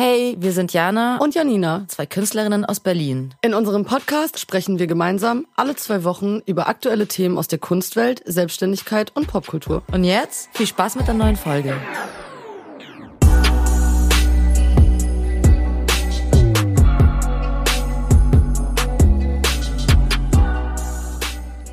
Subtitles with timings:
[0.00, 3.34] Hey, wir sind Jana und Janina, zwei Künstlerinnen aus Berlin.
[3.42, 8.22] In unserem Podcast sprechen wir gemeinsam alle zwei Wochen über aktuelle Themen aus der Kunstwelt,
[8.24, 9.82] Selbstständigkeit und Popkultur.
[9.90, 11.74] Und jetzt viel Spaß mit der neuen Folge.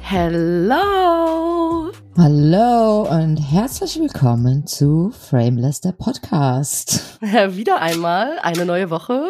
[0.02, 1.75] Hello!
[2.18, 7.20] Hallo und herzlich willkommen zu Frameless, der Podcast.
[7.22, 9.26] Wieder einmal eine neue Woche.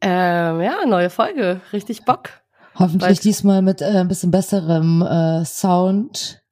[0.00, 1.60] Ähm, ja, neue Folge.
[1.72, 2.30] Richtig Bock.
[2.74, 6.42] Hoffentlich Weil, diesmal mit äh, ein bisschen besserem äh, Sound.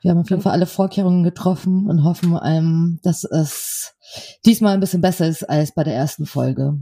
[0.00, 3.94] Wir haben auf jeden Fall alle Vorkehrungen getroffen und hoffen, ähm, dass es
[4.44, 6.80] diesmal ein bisschen besser ist als bei der ersten Folge.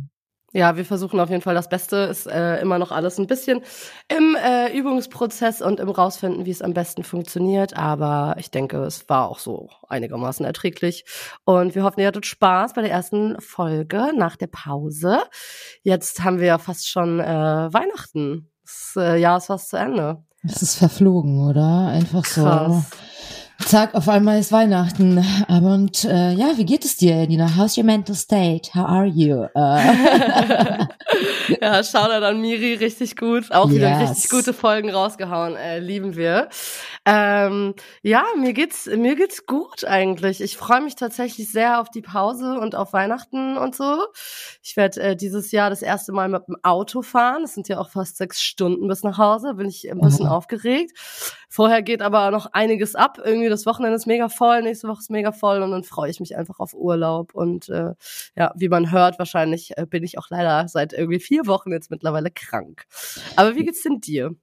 [0.52, 1.96] Ja, wir versuchen auf jeden Fall das Beste.
[1.96, 3.62] Ist äh, immer noch alles ein bisschen
[4.08, 7.76] im äh, Übungsprozess und im Rausfinden, wie es am besten funktioniert.
[7.76, 11.04] Aber ich denke, es war auch so einigermaßen erträglich.
[11.44, 15.20] Und wir hoffen, ihr hattet Spaß bei der ersten Folge nach der Pause.
[15.82, 17.24] Jetzt haben wir ja fast schon äh,
[17.72, 18.50] Weihnachten.
[18.62, 20.24] Das äh, Jahr ist fast zu Ende.
[20.42, 21.88] Es ist verflogen, oder?
[21.88, 22.42] Einfach so.
[22.42, 22.90] Krass.
[23.64, 25.24] Zack, auf einmal ist Weihnachten.
[25.46, 27.56] Aber und äh, ja, wie geht es dir, Nina?
[27.56, 28.74] How's your mental state?
[28.74, 29.44] How are you?
[29.54, 30.86] Uh.
[31.60, 33.52] ja, schau da dann Miri richtig gut.
[33.52, 34.10] Auch wieder yes.
[34.10, 35.56] richtig gute Folgen rausgehauen.
[35.56, 36.48] Äh, lieben wir.
[37.04, 40.40] Ähm, ja, mir geht's mir geht's gut eigentlich.
[40.40, 44.06] Ich freue mich tatsächlich sehr auf die Pause und auf Weihnachten und so.
[44.62, 47.44] Ich werde äh, dieses Jahr das erste Mal mit dem Auto fahren.
[47.44, 49.54] Es sind ja auch fast sechs Stunden bis nach Hause.
[49.54, 50.32] Bin ich ein bisschen mhm.
[50.32, 50.92] aufgeregt.
[51.48, 53.18] Vorher geht aber noch einiges ab.
[53.22, 56.20] Irgendwie das Wochenende ist mega voll, nächste Woche ist mega voll und dann freue ich
[56.20, 57.34] mich einfach auf Urlaub.
[57.34, 57.94] Und äh,
[58.36, 61.90] ja, wie man hört, wahrscheinlich äh, bin ich auch leider seit irgendwie vier Wochen jetzt
[61.90, 62.86] mittlerweile krank.
[63.36, 64.34] Aber wie geht's denn dir?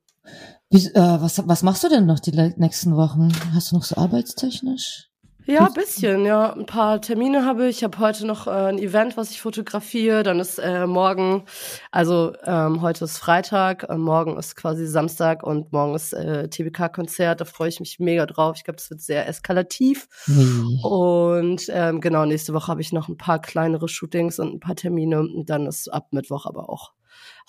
[0.69, 3.31] Wie, äh, was, was machst du denn noch die nächsten Wochen?
[3.53, 5.09] Hast du noch so arbeitstechnisch?
[5.47, 6.51] Ja, bisschen, ja.
[6.51, 7.77] Ein paar Termine habe ich.
[7.77, 10.23] Ich habe heute noch äh, ein Event, was ich fotografiere.
[10.23, 11.45] Dann ist äh, morgen,
[11.89, 17.39] also ähm, heute ist Freitag, äh, morgen ist quasi Samstag und morgen ist äh, TBK-Konzert.
[17.39, 18.57] Da freue ich mich mega drauf.
[18.57, 20.09] Ich glaube, das wird sehr eskalativ.
[20.27, 20.79] Mhm.
[20.83, 24.75] Und ähm, genau, nächste Woche habe ich noch ein paar kleinere Shootings und ein paar
[24.75, 25.21] Termine.
[25.21, 26.91] Und dann ist ab Mittwoch aber auch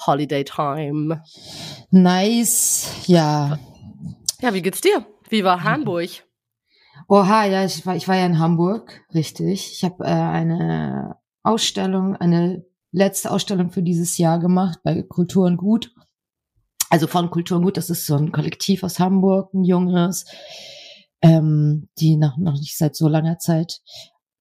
[0.06, 1.20] Holiday Time.
[1.90, 3.58] Nice, ja.
[4.40, 5.04] Ja, wie geht's dir?
[5.28, 6.27] Wie war Hamburg?
[7.06, 9.72] Oha, ja, ich war, ich war ja in Hamburg, richtig.
[9.72, 15.56] Ich habe äh, eine Ausstellung, eine letzte Ausstellung für dieses Jahr gemacht bei Kultur und
[15.56, 15.94] Gut.
[16.90, 20.24] Also von Kultur und Gut, das ist so ein Kollektiv aus Hamburg, ein junges,
[21.22, 23.80] ähm, die noch, noch nicht seit so langer Zeit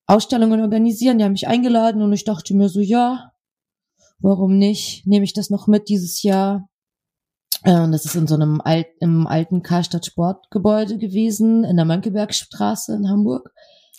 [0.05, 1.17] Ausstellungen organisieren.
[1.17, 3.33] Die haben mich eingeladen und ich dachte mir so, ja,
[4.19, 5.05] warum nicht?
[5.05, 6.69] Nehme ich das noch mit dieses Jahr?
[7.63, 11.85] Äh, und das ist in so einem alt, im alten Karstadt Sportgebäude gewesen, in der
[11.85, 13.51] Mönckebergstraße in Hamburg.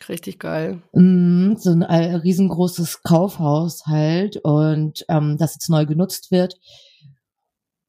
[0.09, 0.83] Richtig geil.
[0.93, 6.55] Mm, so ein riesengroßes Kaufhaus halt und ähm, das jetzt neu genutzt wird.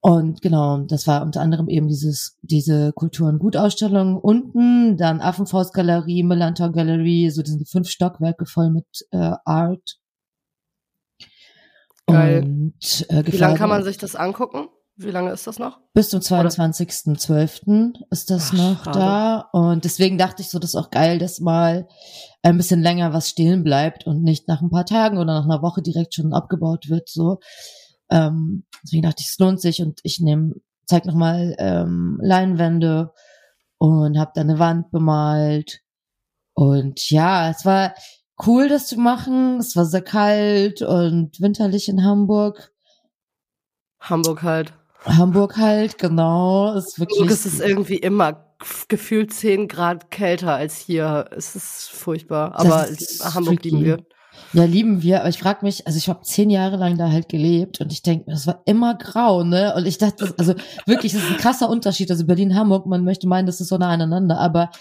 [0.01, 6.23] Und genau, das war unter anderem eben dieses, diese Kultur- und Gutausstellung unten, dann Affenfaustgalerie,
[6.23, 9.99] Melantor Gallery, so diese fünf Stockwerke voll mit äh, Art.
[12.07, 12.43] Geil.
[12.43, 14.69] Und, äh, Wie lange kann man sich das angucken?
[15.01, 15.79] Wie lange ist das noch?
[15.93, 17.93] Bis zum 22.12.
[18.09, 18.99] ist das Ach, noch schade.
[18.99, 19.49] da.
[19.53, 21.87] Und deswegen dachte ich so, das ist auch geil, dass mal
[22.43, 25.61] ein bisschen länger was stehen bleibt und nicht nach ein paar Tagen oder nach einer
[25.61, 27.07] Woche direkt schon abgebaut wird.
[27.07, 27.39] So.
[28.11, 30.55] Ähm, deswegen dachte ich, es lohnt sich und ich nehme,
[30.85, 33.13] zeig nochmal ähm, Leinwände
[33.77, 35.79] und habe da eine Wand bemalt.
[36.55, 37.93] Und ja, es war
[38.45, 39.59] cool, das zu machen.
[39.59, 42.73] Es war sehr kalt und winterlich in Hamburg.
[44.01, 44.73] Hamburg halt.
[45.05, 46.73] Hamburg halt, genau.
[46.75, 48.45] Ist wirklich Hamburg ist es irgendwie immer
[48.87, 51.29] gefühlt zehn Grad kälter als hier.
[51.35, 52.59] Es ist furchtbar.
[52.59, 52.87] Aber
[53.33, 53.99] Hamburg lieben wir.
[54.53, 57.29] Ja, lieben wir, aber ich frage mich, also ich habe zehn Jahre lang da halt
[57.29, 59.73] gelebt und ich denke, das war immer grau, ne?
[59.75, 60.55] Und ich dachte, also
[60.85, 62.09] wirklich, das ist ein krasser Unterschied.
[62.09, 64.71] Also Berlin-Hamburg, man möchte meinen, das ist so nah aneinander, aber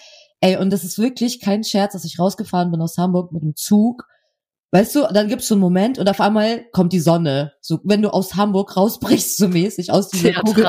[0.41, 3.57] ey, und das ist wirklich kein Scherz, dass ich rausgefahren bin aus Hamburg mit dem
[3.57, 4.05] Zug
[4.71, 7.55] Weißt du, dann gibt's so einen Moment und auf einmal kommt die Sonne.
[7.63, 10.67] So, wenn du aus Hamburg rausbrichst, so mäßig aus dieser Kugel.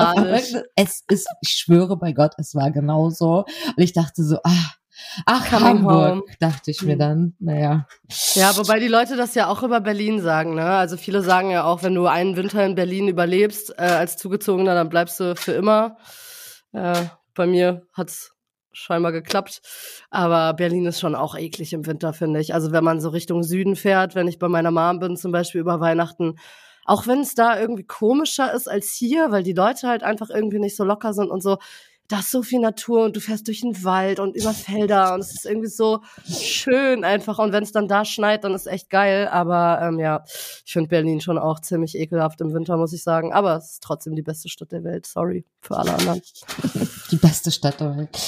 [0.74, 3.44] Es ist, ich schwöre bei Gott, es war genauso.
[3.76, 4.70] Und ich dachte so, ah,
[5.26, 6.22] ach, Coming Hamburg, home.
[6.38, 6.98] dachte ich mir hm.
[6.98, 7.34] dann.
[7.40, 7.86] Naja.
[8.34, 10.64] Ja, wobei die Leute das ja auch über Berlin sagen, ne?
[10.64, 14.74] Also viele sagen ja auch, wenn du einen Winter in Berlin überlebst, äh, als Zugezogener,
[14.74, 15.98] dann bleibst du für immer.
[16.72, 17.04] Äh,
[17.34, 18.32] bei mir hat's
[18.72, 19.62] scheinbar geklappt.
[20.10, 22.54] Aber Berlin ist schon auch eklig im Winter, finde ich.
[22.54, 25.60] Also wenn man so Richtung Süden fährt, wenn ich bei meiner Mom bin, zum Beispiel
[25.60, 26.36] über Weihnachten,
[26.84, 30.58] auch wenn es da irgendwie komischer ist als hier, weil die Leute halt einfach irgendwie
[30.58, 31.58] nicht so locker sind und so,
[32.10, 35.20] da ist so viel Natur und du fährst durch den Wald und über Felder und
[35.20, 37.38] es ist irgendwie so schön einfach.
[37.38, 39.28] Und wenn es dann da schneit, dann ist echt geil.
[39.28, 40.24] Aber ähm, ja,
[40.66, 43.32] ich finde Berlin schon auch ziemlich ekelhaft im Winter, muss ich sagen.
[43.32, 45.06] Aber es ist trotzdem die beste Stadt der Welt.
[45.06, 46.20] Sorry für alle anderen.
[47.12, 48.18] Die beste Stadt der Welt.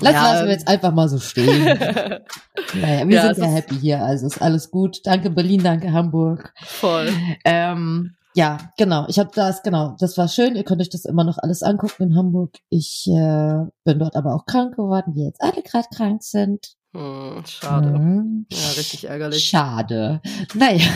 [0.00, 1.64] Lass, ja, lassen wir jetzt einfach mal so stehen.
[2.74, 5.02] naja, wir ja, sind ja happy hier, also ist alles gut.
[5.04, 6.52] Danke Berlin, danke Hamburg.
[6.64, 7.12] Voll.
[7.44, 9.06] Ähm, ja, genau.
[9.08, 10.56] Ich habe das, genau, das war schön.
[10.56, 12.58] Ihr könnt euch das immer noch alles angucken in Hamburg.
[12.68, 16.74] Ich äh, bin dort aber auch krank geworden, wie jetzt alle gerade krank sind.
[16.94, 17.88] Hm, schade.
[17.88, 18.46] Hm.
[18.50, 19.44] Ja, richtig ärgerlich.
[19.44, 20.20] Schade.
[20.54, 20.86] Naja.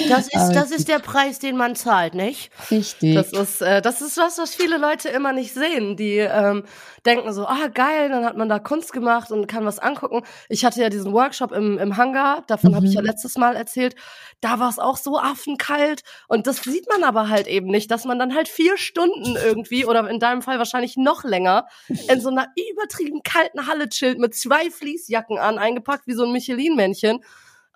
[0.08, 2.50] Das ist, das ist der Preis, den man zahlt, nicht?
[2.70, 3.14] Richtig.
[3.14, 5.96] Das ist, äh, das ist was, was viele Leute immer nicht sehen.
[5.96, 6.64] Die ähm,
[7.06, 10.22] denken so, ah geil, dann hat man da Kunst gemacht und kann was angucken.
[10.49, 12.76] Ich hatte ja diesen Workshop im, im Hangar, davon mhm.
[12.76, 13.06] habe ich ja mhm.
[13.06, 13.94] letztes Mal erzählt.
[14.40, 18.05] Da war es auch so affenkalt und das sieht man aber halt eben nicht, dass
[18.05, 22.28] man dann halt vier Stunden irgendwie oder in deinem Fall wahrscheinlich noch länger in so
[22.28, 27.20] einer übertrieben kalten Halle chillt mit zwei Fließjacken an, eingepackt wie so ein Michelin-Männchen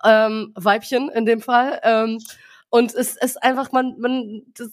[0.04, 1.80] ähm, Weibchen in dem Fall.
[1.82, 2.18] Ähm,
[2.70, 4.70] und es ist einfach, man, man das,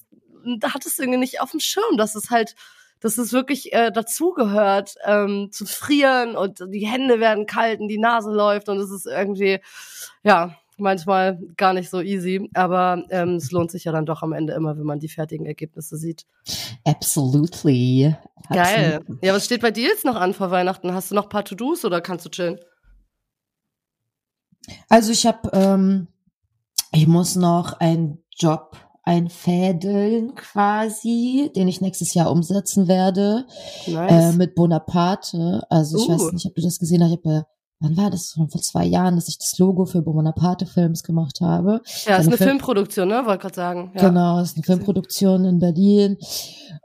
[0.59, 2.55] da hat es irgendwie nicht auf dem Schirm, dass es halt,
[2.99, 7.97] dass es wirklich äh, dazugehört, ähm, zu frieren und die Hände werden kalt und die
[7.97, 9.59] Nase läuft und es ist irgendwie,
[10.23, 14.33] ja, manchmal gar nicht so easy, aber ähm, es lohnt sich ja dann doch am
[14.33, 16.25] Ende immer, wenn man die fertigen Ergebnisse sieht.
[16.83, 18.15] Absolutely.
[18.51, 18.99] Geil.
[19.21, 20.93] Ja, was steht bei dir jetzt noch an vor Weihnachten?
[20.93, 22.59] Hast du noch ein paar To-Dos oder kannst du chillen?
[24.89, 26.07] Also ich habe, ähm,
[26.91, 33.45] ich muss noch einen Job einfädeln quasi, den ich nächstes Jahr umsetzen werde
[33.85, 34.33] nice.
[34.33, 35.63] äh, mit Bonaparte.
[35.69, 36.13] Also ich uh.
[36.13, 37.11] weiß nicht, ob du das gesehen hast.
[37.11, 37.43] Ich habe ja
[37.79, 38.31] wann war das?
[38.31, 41.81] Vor zwei Jahren, dass ich das Logo für Bonaparte Films gemacht habe.
[42.05, 43.25] Ja, ist eine Film Filmproduktion, ne?
[43.25, 43.91] Wollte gerade sagen.
[43.95, 44.09] Ja.
[44.09, 46.17] Genau, ist eine Filmproduktion in Berlin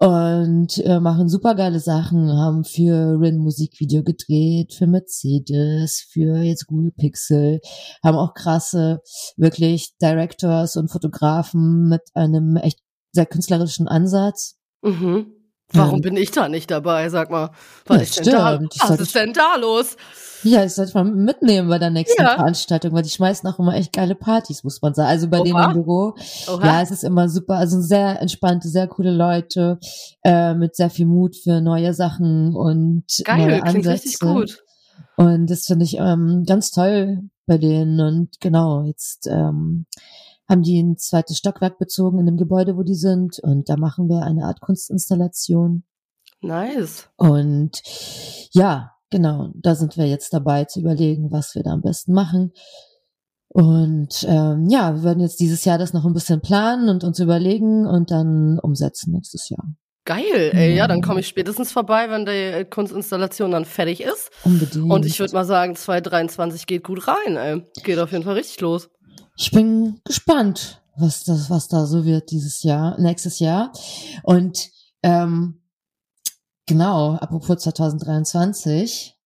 [0.01, 6.67] und äh, machen super geile Sachen, haben für Rin Musikvideo gedreht, für Mercedes, für jetzt
[6.67, 7.61] Google Pixel,
[8.03, 9.03] haben auch krasse,
[9.37, 12.81] wirklich Directors und Fotografen mit einem echt
[13.13, 14.57] sehr künstlerischen Ansatz.
[14.81, 15.40] Mhm.
[15.73, 17.51] Warum ähm, bin ich da nicht dabei, sag mal?
[17.87, 19.97] Was, ja, ist, denn da, was ist denn da los?
[20.43, 22.37] Ja, ich sollte mal mitnehmen bei der nächsten ja.
[22.37, 25.09] Veranstaltung, weil die schmeißen auch immer echt geile Partys, muss man sagen.
[25.09, 25.45] Also bei Oha.
[25.45, 26.15] denen im Büro.
[26.49, 26.67] Oha.
[26.67, 27.57] Ja, es ist immer super.
[27.57, 29.79] Also sehr entspannte, sehr coole Leute
[30.25, 34.63] äh, mit sehr viel Mut für neue Sachen und Geil, neue klingt richtig gut.
[35.17, 38.01] Und das finde ich ähm, ganz toll bei denen.
[38.01, 39.85] Und genau, jetzt ähm,
[40.51, 43.39] haben die ein zweites Stockwerk bezogen in dem Gebäude, wo die sind.
[43.39, 45.85] Und da machen wir eine Art Kunstinstallation.
[46.43, 47.09] Nice.
[47.17, 47.83] Und
[48.53, 52.53] ja, genau, da sind wir jetzt dabei zu überlegen, was wir da am besten machen.
[53.49, 57.21] Und ähm, ja, wir werden jetzt dieses Jahr das noch ein bisschen planen und uns
[57.21, 59.75] überlegen und dann umsetzen nächstes Jahr.
[60.05, 64.31] Geil, ey, ja, dann komme ich spätestens vorbei, wenn die Kunstinstallation dann fertig ist.
[64.45, 64.91] Unbedingt.
[64.91, 67.63] Und ich würde mal sagen, 2023 geht gut rein, ey.
[67.85, 68.89] Geht auf jeden Fall richtig los.
[69.41, 73.73] Ich bin gespannt, was das, was da so wird dieses Jahr, nächstes Jahr.
[74.23, 74.69] Und
[75.03, 75.63] ähm,
[76.67, 79.17] genau, apropos 2023,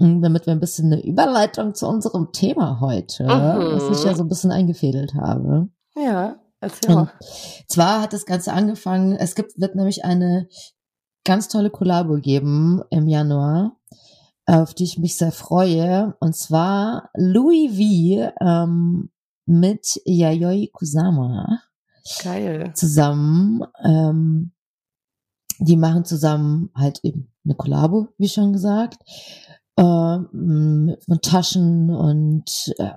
[0.00, 3.28] hm, damit wir ein bisschen eine Überleitung zu unserem Thema heute, mhm.
[3.28, 5.68] was ich ja so ein bisschen eingefädelt habe.
[5.94, 7.02] Ja, erzähl mal.
[7.02, 10.48] Und zwar hat das Ganze angefangen, es gibt, wird nämlich eine
[11.24, 13.76] ganz tolle Kollabo geben im Januar
[14.46, 16.16] auf die ich mich sehr freue.
[16.20, 19.10] Und zwar Louis V ähm,
[19.46, 21.60] mit Yayoi Kusama.
[22.22, 22.72] Geil.
[22.74, 23.62] Zusammen.
[23.82, 24.52] Ähm,
[25.58, 28.98] die machen zusammen halt eben eine Kollabo, wie schon gesagt.
[29.76, 32.90] Ähm, mit Taschen und äh,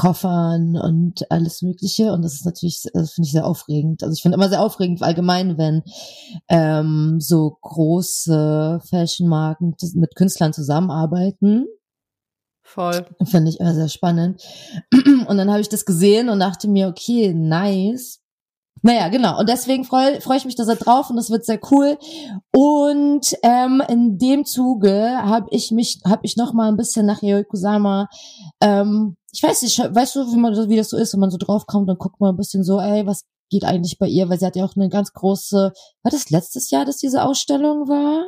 [0.00, 2.14] Koffern und alles Mögliche.
[2.14, 4.02] Und das ist natürlich, das finde ich sehr aufregend.
[4.02, 5.82] Also ich finde immer sehr aufregend allgemein, wenn
[6.48, 11.66] ähm, so große Fashionmarken mit Künstlern zusammenarbeiten.
[12.62, 13.04] Voll.
[13.26, 14.42] Finde ich immer sehr spannend.
[15.28, 18.20] Und dann habe ich das gesehen und dachte mir, okay, nice.
[18.80, 19.38] Naja, genau.
[19.38, 21.98] Und deswegen freue freu ich mich da sehr drauf und das wird sehr cool.
[22.54, 27.20] Und ähm, in dem Zuge habe ich mich, habe ich noch mal ein bisschen nach
[27.20, 28.08] Yoi Kusama
[28.62, 31.38] ähm, ich weiß nicht, weißt du, wie man wie das so ist, wenn man so
[31.38, 34.46] draufkommt, dann guckt man ein bisschen so, ey, was geht eigentlich bei ihr, weil sie
[34.46, 35.72] hat ja auch eine ganz große,
[36.02, 38.26] war das letztes Jahr, dass diese Ausstellung war?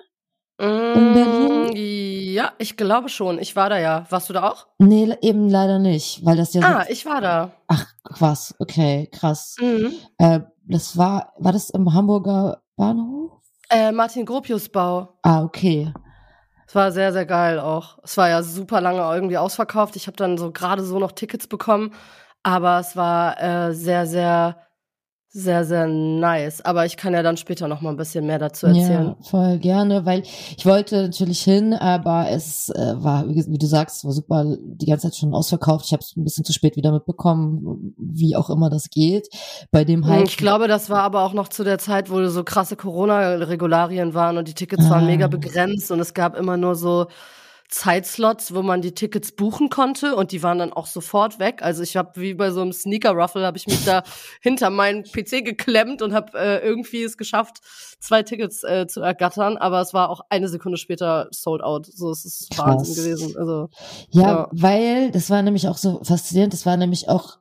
[0.58, 1.70] In Berlin?
[1.70, 3.38] Mm, ja, ich glaube schon.
[3.38, 4.06] Ich war da ja.
[4.10, 4.66] Warst du da auch?
[4.78, 6.62] Nee, eben leider nicht, weil das ja.
[6.62, 7.50] Ah, so ich war da.
[7.66, 7.86] Ach,
[8.18, 8.54] was?
[8.58, 9.56] Okay, krass.
[9.60, 9.92] Mhm.
[10.18, 13.32] Äh, das war, war das im Hamburger Bahnhof?
[13.70, 15.08] Äh, Martin Gropius Bau.
[15.22, 15.92] Ah, okay.
[16.72, 17.98] Es war sehr, sehr geil auch.
[18.02, 19.94] Es war ja super lange irgendwie ausverkauft.
[19.94, 21.92] Ich habe dann so gerade so noch Tickets bekommen,
[22.42, 24.56] aber es war äh, sehr, sehr,
[25.34, 26.60] sehr, sehr nice.
[26.60, 29.06] Aber ich kann ja dann später noch mal ein bisschen mehr dazu erzählen.
[29.06, 30.22] Ja, voll gerne, weil
[30.56, 35.08] ich wollte natürlich hin, aber es äh, war, wie, du sagst, war super, die ganze
[35.08, 35.86] Zeit schon ausverkauft.
[35.86, 39.28] Ich habe es ein bisschen zu spät wieder mitbekommen, wie auch immer das geht.
[39.70, 40.28] Bei dem halt.
[40.28, 44.36] Ich glaube, das war aber auch noch zu der Zeit, wo so krasse Corona-Regularien waren
[44.36, 44.90] und die Tickets ah.
[44.90, 47.06] waren mega begrenzt und es gab immer nur so
[47.72, 51.62] Zeitslots, wo man die Tickets buchen konnte und die waren dann auch sofort weg.
[51.62, 54.02] Also ich habe wie bei so einem Sneaker Ruffle habe ich mich da
[54.42, 57.60] hinter meinen PC geklemmt und habe äh, irgendwie es geschafft,
[57.98, 61.86] zwei Tickets äh, zu ergattern, aber es war auch eine Sekunde später sold out.
[61.86, 62.58] So es ist.
[62.58, 63.36] Wahnsinn gewesen.
[63.38, 63.70] Also
[64.10, 66.52] ja, ja, weil das war nämlich auch so faszinierend.
[66.52, 67.38] Das war nämlich auch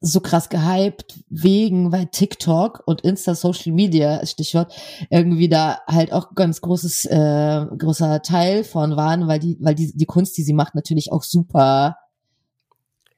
[0.00, 4.72] so krass gehypt wegen, weil TikTok und Insta Social Media, Stichwort,
[5.10, 9.96] irgendwie da halt auch ganz großes, äh, großer Teil von waren, weil die, weil die,
[9.96, 11.96] die Kunst, die sie macht, natürlich auch super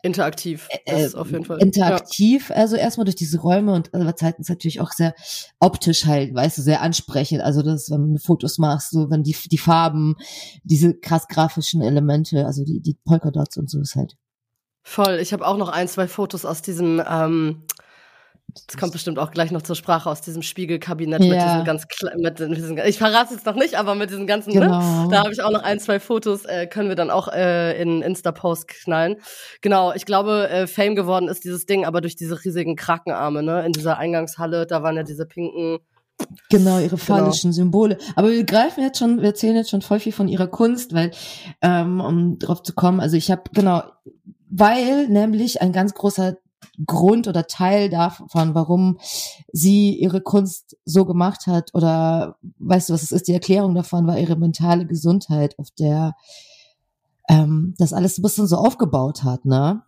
[0.02, 1.58] interaktiv äh, ist auf jeden Fall.
[1.58, 2.56] Interaktiv, ja.
[2.56, 5.14] also erstmal durch diese Räume und Zeiten ist natürlich auch sehr
[5.58, 7.40] optisch halt, weißt du, sehr ansprechend.
[7.40, 10.14] Also das, wenn du Fotos machst, so wenn die, die Farben,
[10.62, 14.16] diese krass grafischen Elemente, also die, die Polkadots und so ist halt
[14.88, 15.18] Voll.
[15.20, 17.62] Ich habe auch noch ein, zwei Fotos aus diesem, ähm,
[18.66, 21.28] das kommt bestimmt auch gleich noch zur Sprache, aus diesem Spiegelkabinett ja.
[21.28, 24.54] mit diesen ganz mit diesen, ich verrate es jetzt noch nicht, aber mit diesen ganzen,
[24.54, 24.60] ne?
[24.60, 25.02] genau.
[25.02, 25.08] ne?
[25.10, 28.00] Da habe ich auch noch ein, zwei Fotos, äh, können wir dann auch äh, in
[28.00, 29.16] Insta-Post knallen.
[29.60, 33.66] Genau, ich glaube, äh, Fame geworden ist dieses Ding, aber durch diese riesigen Krakenarme, ne?
[33.66, 35.80] In dieser Eingangshalle, da waren ja diese pinken
[36.48, 37.62] Genau, ihre phallischen genau.
[37.62, 37.98] Symbole.
[38.16, 41.10] Aber wir greifen jetzt schon, wir erzählen jetzt schon voll viel von ihrer Kunst, weil,
[41.60, 43.82] ähm, um drauf zu kommen, also ich habe, genau,
[44.50, 46.36] weil nämlich ein ganz großer
[46.86, 48.98] Grund oder Teil davon, warum
[49.52, 54.06] sie ihre Kunst so gemacht hat oder weißt du, was es ist, die Erklärung davon
[54.06, 56.14] war ihre mentale Gesundheit, auf der
[57.28, 59.82] ähm, das alles ein bisschen so aufgebaut hat, ne?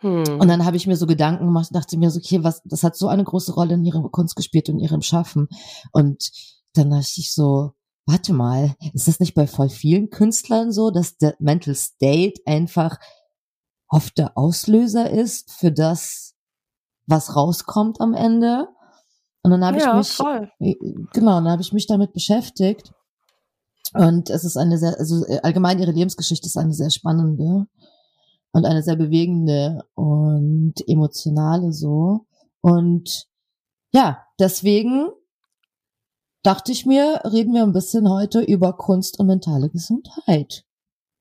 [0.00, 0.38] Hm.
[0.38, 2.96] Und dann habe ich mir so Gedanken gemacht, dachte mir so, okay, was, das hat
[2.96, 5.48] so eine große Rolle in ihrer Kunst gespielt und ihrem Schaffen.
[5.92, 6.30] Und
[6.74, 7.72] dann dachte ich so,
[8.06, 12.98] warte mal, ist das nicht bei voll vielen Künstlern so, dass der Mental State einfach
[13.88, 16.34] oft der Auslöser ist für das,
[17.06, 18.68] was rauskommt am Ende.
[19.42, 20.50] Und dann habe ja, ich mich, voll.
[21.12, 22.92] Genau, dann habe ich mich damit beschäftigt.
[23.94, 27.66] Und es ist eine sehr, also äh, allgemein ihre Lebensgeschichte ist eine sehr spannende
[28.52, 32.26] und eine sehr bewegende und emotionale so.
[32.60, 33.28] Und
[33.92, 35.08] ja, deswegen
[36.42, 40.64] dachte ich mir, reden wir ein bisschen heute über Kunst und mentale Gesundheit.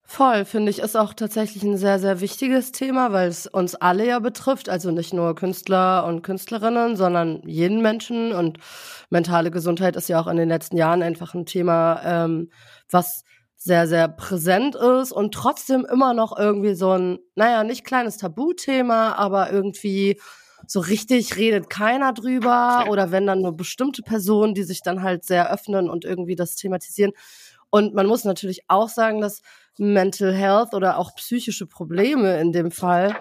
[0.09, 4.07] Voll, finde ich, ist auch tatsächlich ein sehr, sehr wichtiges Thema, weil es uns alle
[4.07, 4.69] ja betrifft.
[4.69, 8.31] Also nicht nur Künstler und Künstlerinnen, sondern jeden Menschen.
[8.31, 8.57] Und
[9.09, 12.49] mentale Gesundheit ist ja auch in den letzten Jahren einfach ein Thema, ähm,
[12.89, 13.23] was
[13.57, 19.13] sehr, sehr präsent ist und trotzdem immer noch irgendwie so ein, naja, nicht kleines Tabuthema,
[19.15, 20.21] aber irgendwie
[20.67, 25.25] so richtig redet keiner drüber oder wenn dann nur bestimmte Personen, die sich dann halt
[25.25, 27.11] sehr öffnen und irgendwie das thematisieren.
[27.69, 29.41] Und man muss natürlich auch sagen, dass
[29.79, 33.15] Mental Health oder auch psychische Probleme in dem Fall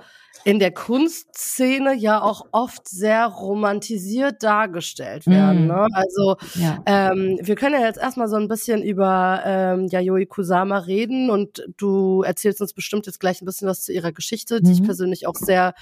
[0.46, 5.64] in der Kunstszene ja auch oft sehr romantisiert dargestellt werden.
[5.64, 5.68] Mm.
[5.68, 5.86] Ne?
[5.92, 6.78] Also ja.
[6.86, 11.66] ähm, wir können ja jetzt erstmal so ein bisschen über ähm, Yayoi Kusama reden und
[11.76, 14.72] du erzählst uns bestimmt jetzt gleich ein bisschen was zu ihrer Geschichte, die mhm.
[14.74, 15.74] ich persönlich auch sehr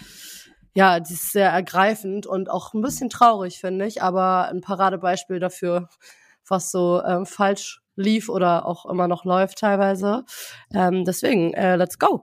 [0.77, 5.39] ja, die ist sehr ergreifend und auch ein bisschen traurig, finde ich, aber ein Paradebeispiel
[5.39, 5.89] dafür,
[6.49, 10.25] was so ähm, falsch lief oder auch immer noch läuft teilweise.
[10.73, 12.23] Ähm, deswegen, äh, let's go.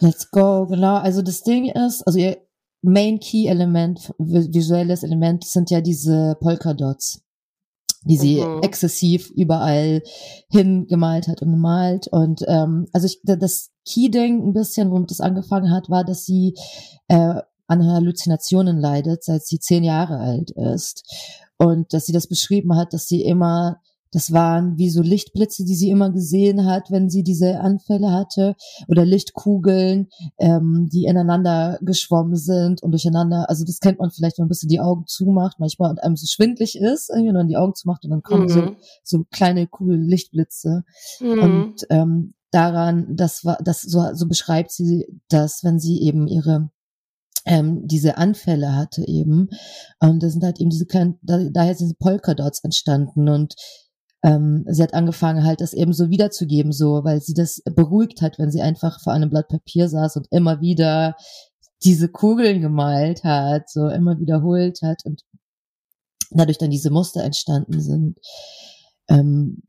[0.00, 0.96] Let's go, genau.
[0.96, 2.38] Also das Ding ist, also ihr
[2.82, 7.24] Main Key Element, visuelles Element sind ja diese Polka Dots
[8.04, 8.60] die sie mhm.
[8.62, 10.02] exzessiv überall
[10.50, 12.06] hingemalt hat und gemalt.
[12.08, 16.54] Und ähm, also ich, das Key-Ding ein bisschen, womit das angefangen hat, war, dass sie
[17.08, 21.02] äh, an Halluzinationen leidet, seit sie zehn Jahre alt ist.
[21.56, 23.80] Und dass sie das beschrieben hat, dass sie immer
[24.14, 28.54] das waren wie so Lichtblitze, die sie immer gesehen hat, wenn sie diese Anfälle hatte,
[28.86, 33.50] oder Lichtkugeln, ähm, die ineinander geschwommen sind und durcheinander.
[33.50, 36.14] Also das kennt man vielleicht, wenn man ein bisschen die Augen zumacht, manchmal und einem
[36.14, 38.48] so schwindlig ist, wenn man die Augen zumacht und dann kommen mhm.
[38.48, 40.84] so, so kleine Kugel Lichtblitze.
[41.20, 41.38] Mhm.
[41.40, 46.70] Und ähm, daran, das war, das so, so beschreibt sie das, wenn sie eben ihre
[47.46, 49.48] ähm, diese Anfälle hatte eben.
[50.00, 53.54] Und da sind halt eben diese kleinen, da, daher sind Polkadots entstanden und
[54.24, 58.38] ähm, sie hat angefangen halt das eben so wiederzugeben, so, weil sie das beruhigt hat,
[58.38, 61.14] wenn sie einfach vor einem Blatt Papier saß und immer wieder
[61.84, 65.20] diese Kugeln gemalt hat, so immer wiederholt hat und
[66.30, 68.18] dadurch dann diese Muster entstanden sind.
[69.08, 69.62] Ähm,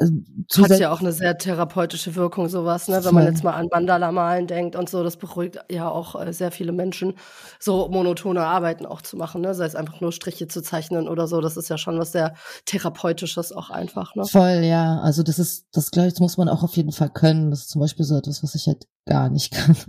[0.00, 3.04] hat ja auch eine sehr therapeutische Wirkung, sowas, ne?
[3.04, 6.50] Wenn man jetzt mal an Mandala-Malen denkt und so, das beruhigt ja auch äh, sehr
[6.50, 7.14] viele Menschen,
[7.58, 9.54] so monotone Arbeiten auch zu machen, ne?
[9.54, 11.40] Sei es einfach nur Striche zu zeichnen oder so.
[11.40, 14.24] Das ist ja schon was sehr Therapeutisches auch einfach, ne?
[14.24, 15.00] Voll, ja.
[15.00, 17.50] Also das ist, das glaube ich, das muss man auch auf jeden Fall können.
[17.50, 19.76] Das ist zum Beispiel so etwas, was ich halt gar nicht kann.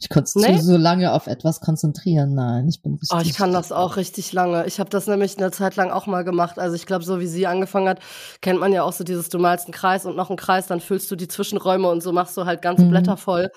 [0.00, 0.58] Ich konnte nee?
[0.58, 2.34] so lange auf etwas konzentrieren.
[2.34, 3.16] Nein, ich bin richtig.
[3.16, 4.66] Oh, ich kann das auch richtig lange.
[4.66, 6.58] Ich habe das nämlich eine Zeit lang auch mal gemacht.
[6.58, 8.00] Also ich glaube, so wie sie angefangen hat,
[8.40, 10.80] kennt man ja auch so dieses, du malst einen Kreis und noch einen Kreis, dann
[10.80, 12.90] füllst du die Zwischenräume und so machst du halt ganze mhm.
[12.90, 13.50] Blätter voll.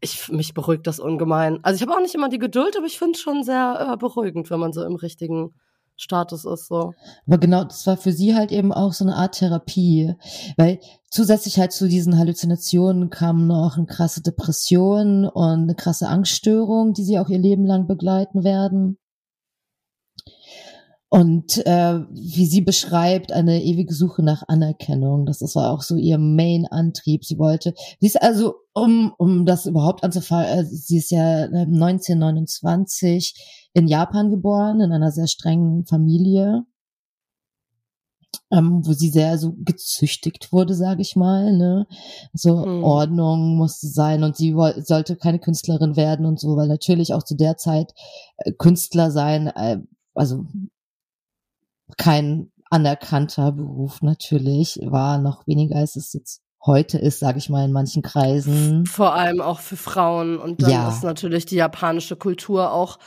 [0.00, 1.60] Ich, mich beruhigt das ungemein.
[1.62, 3.96] Also ich habe auch nicht immer die Geduld, aber ich finde es schon sehr äh,
[3.96, 5.54] beruhigend, wenn man so im richtigen
[6.02, 6.92] Status ist so.
[7.26, 10.14] Aber genau, das war für sie halt eben auch so eine Art Therapie,
[10.56, 10.80] weil
[11.10, 17.04] zusätzlich halt zu diesen Halluzinationen kam noch eine krasse Depression und eine krasse Angststörung, die
[17.04, 18.98] sie auch ihr Leben lang begleiten werden.
[21.12, 25.26] Und äh, wie sie beschreibt, eine ewige Suche nach Anerkennung.
[25.26, 27.26] Das war auch so ihr Main-Antrieb.
[27.26, 33.34] Sie wollte, sie ist also, um, um das überhaupt anzufangen, äh, sie ist ja 1929
[33.36, 36.64] äh, in Japan geboren, in einer sehr strengen Familie,
[38.50, 41.54] ähm, wo sie sehr so gezüchtigt wurde, sage ich mal.
[41.54, 41.86] Ne?
[42.32, 42.84] So mhm.
[42.84, 47.36] Ordnung musste sein und sie sollte keine Künstlerin werden und so, weil natürlich auch zu
[47.36, 47.92] der Zeit
[48.38, 49.76] äh, Künstler sein, äh,
[50.14, 50.46] also
[51.96, 57.64] kein anerkannter Beruf natürlich, war noch weniger als es jetzt heute ist, sage ich mal,
[57.64, 58.86] in manchen Kreisen.
[58.86, 60.38] Vor allem auch für Frauen.
[60.38, 60.88] Und dann ja.
[60.88, 62.98] ist natürlich die japanische Kultur auch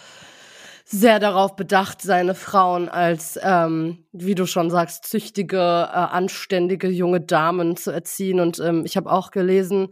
[0.88, 7.22] sehr darauf bedacht, seine Frauen als, ähm, wie du schon sagst, züchtige, äh, anständige junge
[7.22, 8.39] Damen zu erziehen.
[8.39, 9.88] Und ähm, ich habe auch gelesen,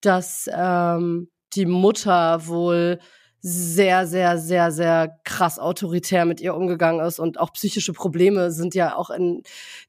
[0.00, 2.98] dass ähm, die Mutter wohl
[3.44, 8.76] sehr, sehr, sehr, sehr krass autoritär mit ihr umgegangen ist und auch psychische Probleme sind
[8.76, 9.42] ja auch in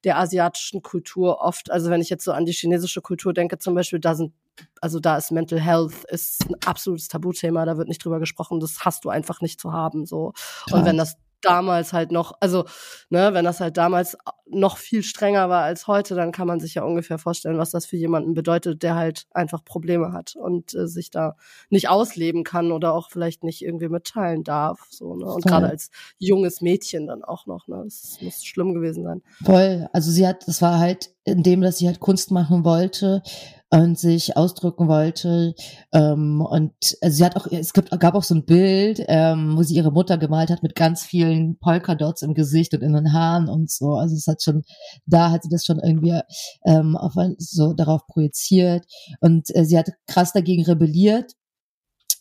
[0.03, 3.75] der asiatischen Kultur oft, also wenn ich jetzt so an die chinesische Kultur denke zum
[3.75, 4.33] Beispiel, da sind,
[4.81, 8.79] also da ist Mental Health ist ein absolutes Tabuthema, da wird nicht drüber gesprochen, das
[8.85, 10.33] hast du einfach nicht zu haben, so.
[10.71, 12.65] Und wenn das damals halt noch, also,
[13.09, 16.75] ne, wenn das halt damals noch viel strenger war als heute, dann kann man sich
[16.75, 20.87] ja ungefähr vorstellen, was das für jemanden bedeutet, der halt einfach Probleme hat und äh,
[20.87, 21.35] sich da
[21.69, 25.89] nicht ausleben kann oder auch vielleicht nicht irgendwie mitteilen darf, so, ne, und gerade als
[26.17, 29.21] junges Mädchen dann auch noch, ne, das muss schlimm gewesen sein.
[29.43, 33.21] Voll, also sie hat, das war halt in dem, dass sie halt Kunst machen wollte,
[33.73, 35.55] und sich ausdrücken wollte.
[35.91, 39.63] Ähm, und also sie hat auch, es gibt, gab auch so ein Bild, ähm, wo
[39.63, 43.49] sie ihre Mutter gemalt hat mit ganz vielen Polkadots im Gesicht und in den Haaren
[43.49, 43.95] und so.
[43.95, 44.61] Also es hat schon,
[45.07, 46.19] da hat sie das schon irgendwie
[46.67, 48.85] ähm, auf, so darauf projiziert.
[49.21, 51.33] Und äh, sie hat krass dagegen rebelliert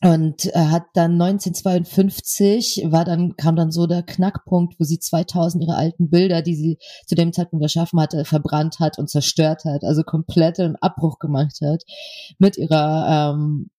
[0.04, 5.76] und hat dann 1952 war dann kam dann so der Knackpunkt, wo sie 2000 ihre
[5.76, 10.02] alten Bilder, die sie zu dem Zeitpunkt erschaffen hatte, verbrannt hat und zerstört hat, also
[10.02, 11.84] komplett einen Abbruch gemacht hat
[12.38, 13.70] mit ihrer ähm,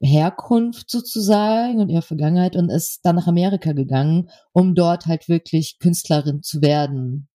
[0.00, 5.78] Herkunft sozusagen und ihrer Vergangenheit und ist dann nach Amerika gegangen, um dort halt wirklich
[5.80, 7.27] Künstlerin zu werden.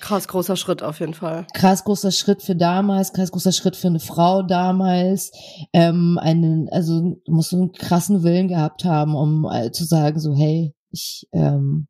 [0.00, 1.46] Krass großer Schritt auf jeden Fall.
[1.54, 5.32] Krass großer Schritt für damals, krass großer Schritt für eine Frau damals.
[5.72, 10.18] Ähm, einen, also du musst so einen krassen Willen gehabt haben, um äh, zu sagen
[10.20, 11.88] so, hey, ich, ähm,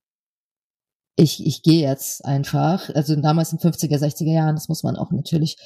[1.16, 2.90] ich, ich gehe jetzt einfach.
[2.94, 5.56] Also damals in 50er, 60er Jahren, das muss man auch natürlich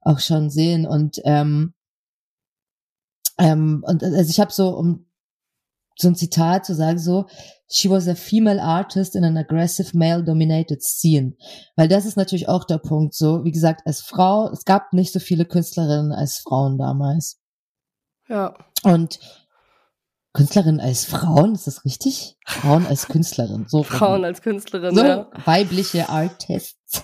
[0.00, 0.86] auch schon sehen.
[0.86, 1.74] Und ähm,
[3.38, 5.06] ähm, und also ich habe so, um
[5.96, 7.26] so ein Zitat zu sagen, so,
[7.68, 11.34] she was a female artist in an aggressive male dominated scene.
[11.74, 15.12] Weil das ist natürlich auch der Punkt, so, wie gesagt, als Frau, es gab nicht
[15.12, 17.40] so viele Künstlerinnen als Frauen damals.
[18.28, 18.54] Ja.
[18.82, 19.18] Und
[20.32, 22.36] Künstlerinnen als Frauen, ist das richtig?
[22.44, 23.82] Frauen als Künstlerin, so.
[23.82, 25.30] Frauen als Künstlerin, so, ja.
[25.46, 27.02] Weibliche Artists.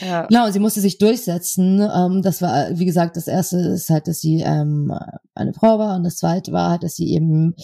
[0.00, 0.26] Ja.
[0.26, 1.80] Genau, sie musste sich durchsetzen.
[1.80, 4.92] Ähm, das war, wie gesagt, das erste ist halt, dass sie ähm,
[5.34, 7.54] eine Frau war und das zweite war dass sie eben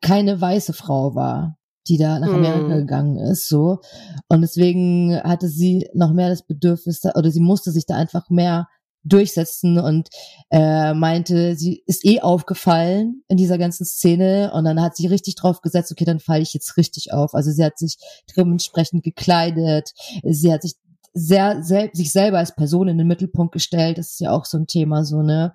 [0.00, 2.78] keine weiße Frau war, die da nach Amerika mm.
[2.78, 3.80] gegangen ist, so.
[4.28, 8.68] Und deswegen hatte sie noch mehr das Bedürfnis, oder sie musste sich da einfach mehr
[9.04, 10.08] durchsetzen und
[10.50, 15.34] äh, meinte, sie ist eh aufgefallen in dieser ganzen Szene und dann hat sie richtig
[15.34, 17.34] drauf gesetzt, okay, dann falle ich jetzt richtig auf.
[17.34, 17.98] Also sie hat sich
[18.34, 20.74] dementsprechend gekleidet, sie hat sich
[21.12, 24.56] sehr, sel sich selber als Person in den Mittelpunkt gestellt, das ist ja auch so
[24.58, 25.52] ein Thema, so, ne?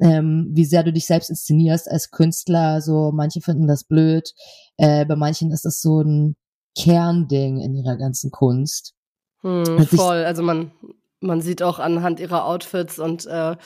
[0.00, 2.80] Ähm, wie sehr du dich selbst inszenierst als Künstler.
[2.80, 4.32] So manche finden das blöd,
[4.76, 6.36] äh, bei manchen ist das so ein
[6.76, 8.94] Kernding in ihrer ganzen Kunst.
[9.42, 10.72] Hm, voll, also man
[11.20, 13.56] man sieht auch anhand ihrer Outfits und äh,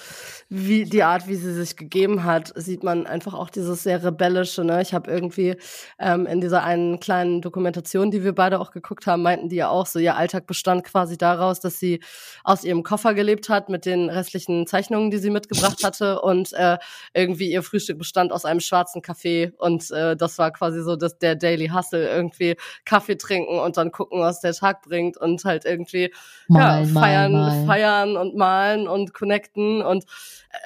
[0.49, 4.65] wie die Art, wie sie sich gegeben hat, sieht man einfach auch dieses sehr rebellische.
[4.65, 4.81] Ne?
[4.81, 5.57] Ich habe irgendwie
[5.99, 9.69] ähm, in dieser einen kleinen Dokumentation, die wir beide auch geguckt haben, meinten die ja
[9.69, 12.01] auch so, ihr Alltag bestand quasi daraus, dass sie
[12.43, 16.79] aus ihrem Koffer gelebt hat mit den restlichen Zeichnungen, die sie mitgebracht hatte und äh,
[17.13, 21.19] irgendwie ihr Frühstück bestand aus einem schwarzen Kaffee und äh, das war quasi so das,
[21.19, 25.67] der Daily Hustle, irgendwie Kaffee trinken und dann gucken, was der Tag bringt und halt
[25.67, 26.13] irgendwie
[26.49, 27.33] mal, ja, feiern.
[27.33, 27.67] Mal, malen.
[27.67, 30.05] feiern und malen und connecten und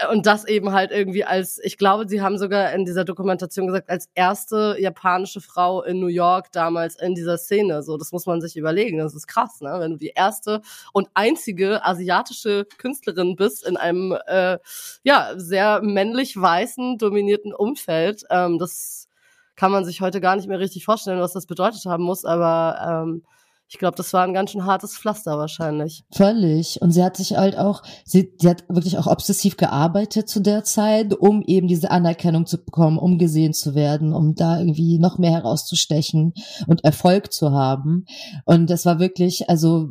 [0.01, 3.67] äh, und das eben halt irgendwie als ich glaube, sie haben sogar in dieser Dokumentation
[3.67, 7.83] gesagt als erste japanische Frau in New York damals in dieser Szene.
[7.83, 8.99] So, das muss man sich überlegen.
[8.99, 9.77] Das ist krass, ne?
[9.79, 10.62] Wenn du die erste
[10.93, 14.59] und einzige asiatische Künstlerin bist in einem äh,
[15.03, 19.09] ja sehr männlich weißen dominierten Umfeld, ähm, das
[19.57, 23.05] kann man sich heute gar nicht mehr richtig vorstellen, was das bedeutet haben muss, aber
[23.07, 23.23] ähm,
[23.68, 26.05] ich glaube, das war ein ganz schön hartes Pflaster wahrscheinlich.
[26.12, 26.81] Völlig.
[26.83, 30.62] Und sie hat sich halt auch, sie, sie hat wirklich auch obsessiv gearbeitet zu der
[30.62, 35.18] Zeit, um eben diese Anerkennung zu bekommen, um gesehen zu werden, um da irgendwie noch
[35.18, 36.33] mehr herauszustechen
[36.68, 38.05] und Erfolg zu haben.
[38.44, 39.90] Und das war wirklich, also,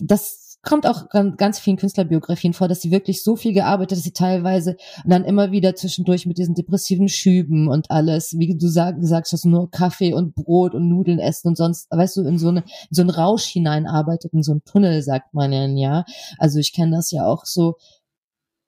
[0.00, 4.12] das kommt auch ganz vielen Künstlerbiografien vor, dass sie wirklich so viel gearbeitet, dass sie
[4.12, 9.28] teilweise dann immer wieder zwischendurch mit diesen depressiven Schüben und alles, wie du sag, gesagt
[9.32, 12.60] hast, nur Kaffee und Brot und Nudeln essen und sonst, weißt du, in so, eine,
[12.60, 16.04] in so einen Rausch hineinarbeitet, in so einen Tunnel, sagt man ja.
[16.38, 17.76] Also ich kenne das ja auch so,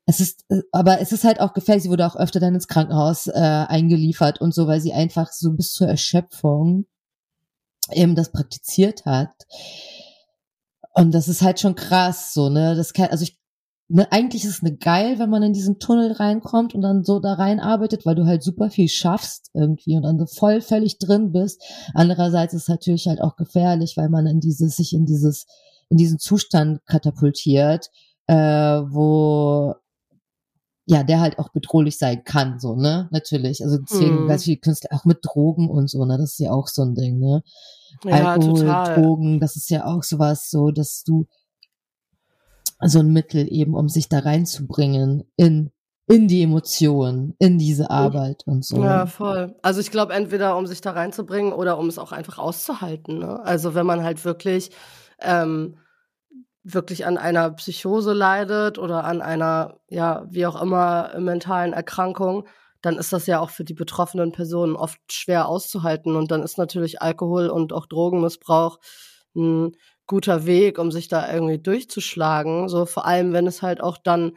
[0.06, 1.82] es ist, aber es ist halt auch gefährlich.
[1.82, 5.52] Sie wurde auch öfter dann ins Krankenhaus äh, eingeliefert und so, weil sie einfach so
[5.52, 6.86] bis zur Erschöpfung
[7.90, 9.32] eben das praktiziert hat.
[10.96, 12.74] Und das ist halt schon krass, so, ne?
[12.74, 13.38] Das kann, also ich,
[13.88, 17.20] ne, eigentlich ist es ne geil, wenn man in diesen Tunnel reinkommt und dann so
[17.20, 21.32] da reinarbeitet, weil du halt super viel schaffst irgendwie und dann so voll völlig drin
[21.32, 21.62] bist.
[21.92, 25.44] Andererseits ist es natürlich halt auch gefährlich, weil man in dieses, sich in dieses,
[25.90, 27.90] in diesen Zustand katapultiert,
[28.26, 29.74] äh, wo
[30.86, 33.08] ja, der halt auch bedrohlich sein kann, so, ne?
[33.10, 33.62] Natürlich.
[33.62, 34.28] Also deswegen hm.
[34.28, 36.16] ganz viele Künstler, auch mit Drogen und so, ne?
[36.16, 37.42] Das ist ja auch so ein Ding, ne?
[38.04, 38.94] Ja, Alkohol, total.
[38.94, 41.26] Drogen, das ist ja auch sowas so, dass du
[42.80, 45.70] so ein Mittel eben, um sich da reinzubringen in
[46.08, 48.80] in die Emotionen, in diese Arbeit und so.
[48.82, 49.56] Ja, voll.
[49.62, 53.18] Also ich glaube, entweder um sich da reinzubringen oder um es auch einfach auszuhalten.
[53.18, 53.40] Ne?
[53.40, 54.70] Also wenn man halt wirklich
[55.20, 55.78] ähm,
[56.68, 62.48] wirklich an einer Psychose leidet oder an einer, ja, wie auch immer, mentalen Erkrankung,
[62.82, 66.16] dann ist das ja auch für die betroffenen Personen oft schwer auszuhalten.
[66.16, 68.78] Und dann ist natürlich Alkohol und auch Drogenmissbrauch
[69.36, 69.76] ein
[70.06, 72.68] guter Weg, um sich da irgendwie durchzuschlagen.
[72.68, 74.36] So vor allem, wenn es halt auch dann,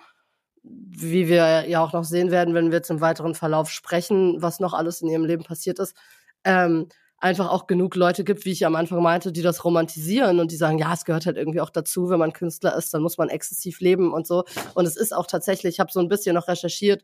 [0.64, 4.60] wie wir ja auch noch sehen werden, wenn wir jetzt im weiteren Verlauf sprechen, was
[4.60, 5.96] noch alles in ihrem Leben passiert ist,
[6.44, 6.90] ähm,
[7.20, 10.56] einfach auch genug Leute gibt, wie ich am Anfang meinte, die das romantisieren und die
[10.56, 13.30] sagen, ja, es gehört halt irgendwie auch dazu, wenn man Künstler ist, dann muss man
[13.30, 14.46] exzessiv leben und so.
[14.74, 17.04] Und es ist auch tatsächlich, ich habe so ein bisschen noch recherchiert,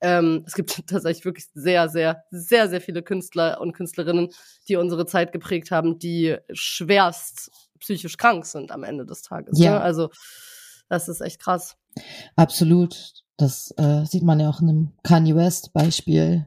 [0.00, 4.28] ähm, es gibt tatsächlich wirklich sehr, sehr, sehr, sehr viele Künstler und Künstlerinnen,
[4.68, 7.50] die unsere Zeit geprägt haben, die schwerst
[7.80, 9.58] psychisch krank sind am Ende des Tages.
[9.58, 9.72] Ja.
[9.72, 9.80] Ne?
[9.80, 10.10] Also
[10.88, 11.76] das ist echt krass.
[12.36, 13.23] Absolut.
[13.36, 16.46] Das äh, sieht man ja auch in einem Kanye West Beispiel.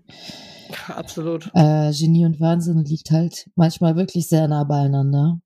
[0.87, 1.49] Absolut.
[1.53, 5.39] Äh, Genie und Wahnsinn liegt halt manchmal wirklich sehr nah beieinander.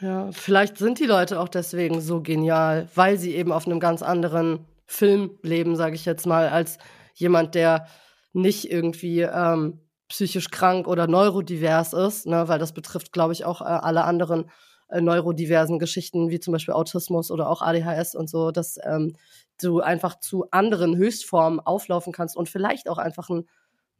[0.00, 4.02] Ja, vielleicht sind die Leute auch deswegen so genial, weil sie eben auf einem ganz
[4.02, 6.78] anderen Film leben, sage ich jetzt mal, als
[7.14, 7.86] jemand, der
[8.32, 13.60] nicht irgendwie ähm, psychisch krank oder neurodivers ist, ne, weil das betrifft, glaube ich, auch
[13.60, 14.50] äh, alle anderen
[14.88, 19.14] äh, neurodiversen Geschichten, wie zum Beispiel Autismus oder auch ADHS und so, dass ähm,
[19.60, 23.46] du einfach zu anderen Höchstformen auflaufen kannst und vielleicht auch einfach ein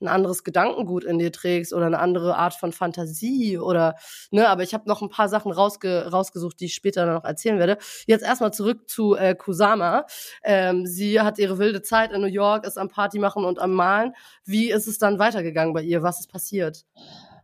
[0.01, 3.97] ein anderes Gedankengut in dir trägst oder eine andere Art von Fantasie oder
[4.31, 7.59] ne, aber ich habe noch ein paar Sachen rausge rausgesucht, die ich später noch erzählen
[7.59, 7.79] werde.
[8.07, 10.07] Jetzt erstmal zurück zu äh, Kusama.
[10.43, 13.73] Ähm, sie hat ihre wilde Zeit in New York, ist am Party machen und am
[13.73, 14.15] Malen.
[14.45, 16.03] Wie ist es dann weitergegangen bei ihr?
[16.03, 16.85] Was ist passiert?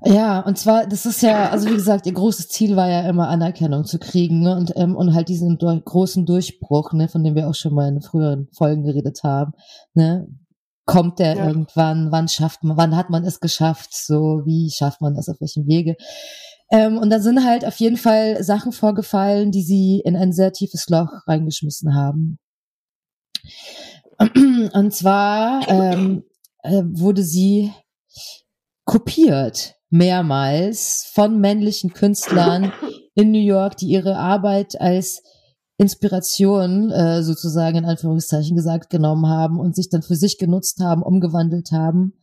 [0.04, 3.28] Ja, und zwar, das ist ja, also wie gesagt, ihr großes Ziel war ja immer
[3.28, 4.56] Anerkennung zu kriegen, ne?
[4.56, 7.88] Und, ähm, und halt diesen durch, großen Durchbruch, ne, von dem wir auch schon mal
[7.88, 9.52] in früheren Folgen geredet haben,
[9.94, 10.26] ne?
[10.86, 11.46] kommt der ja.
[11.46, 15.40] irgendwann, wann schafft man, wann hat man es geschafft, so wie schafft man das, auf
[15.40, 15.96] welchem Wege.
[16.70, 20.52] Ähm, und da sind halt auf jeden Fall Sachen vorgefallen, die sie in ein sehr
[20.52, 22.38] tiefes Loch reingeschmissen haben.
[24.72, 26.24] Und zwar ähm,
[26.62, 27.72] äh, wurde sie
[28.84, 32.72] kopiert mehrmals von männlichen Künstlern
[33.14, 35.22] in New York, die ihre Arbeit als
[35.76, 41.02] Inspiration äh, sozusagen in Anführungszeichen gesagt genommen haben und sich dann für sich genutzt haben,
[41.02, 42.14] umgewandelt haben.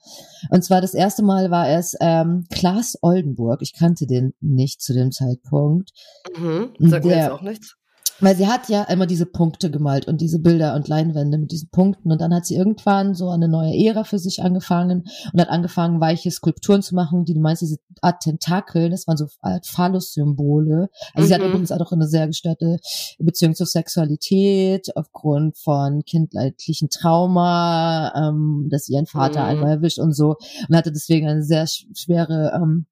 [0.50, 3.62] Und zwar das erste Mal war es ähm, Klaas Oldenburg.
[3.62, 5.92] Ich kannte den nicht zu dem Zeitpunkt.
[6.38, 7.76] Mhm, sagt der, mir jetzt auch nichts.
[8.20, 11.70] Weil sie hat ja immer diese Punkte gemalt und diese Bilder und Leinwände mit diesen
[11.70, 12.12] Punkten.
[12.12, 16.00] Und dann hat sie irgendwann so eine neue Ära für sich angefangen und hat angefangen,
[16.00, 19.28] weiche Skulpturen zu machen, die du meinst, diese Art Tentakel, das waren so
[19.66, 20.90] Phallus-Symbole.
[21.14, 21.28] Also mhm.
[21.28, 21.48] sie hat mhm.
[21.48, 22.78] übrigens auch eine sehr gestörte
[23.20, 29.50] Beziehung zur Sexualität aufgrund von kindleitlichen Trauma, ähm, dass ihren Vater mhm.
[29.50, 30.36] einmal erwischt und so.
[30.68, 32.86] Und hatte deswegen eine sehr schwere ähm,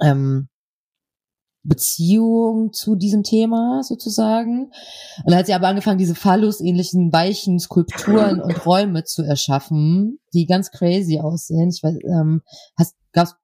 [0.00, 0.48] ähm,
[1.68, 4.64] Beziehung zu diesem Thema sozusagen.
[5.24, 10.46] Und dann hat sie aber angefangen, diese Phallus-ähnlichen weichen Skulpturen und Räume zu erschaffen, die
[10.46, 11.70] ganz crazy aussehen.
[11.70, 12.42] Ich weiß, ähm,
[12.76, 13.36] hast, gab's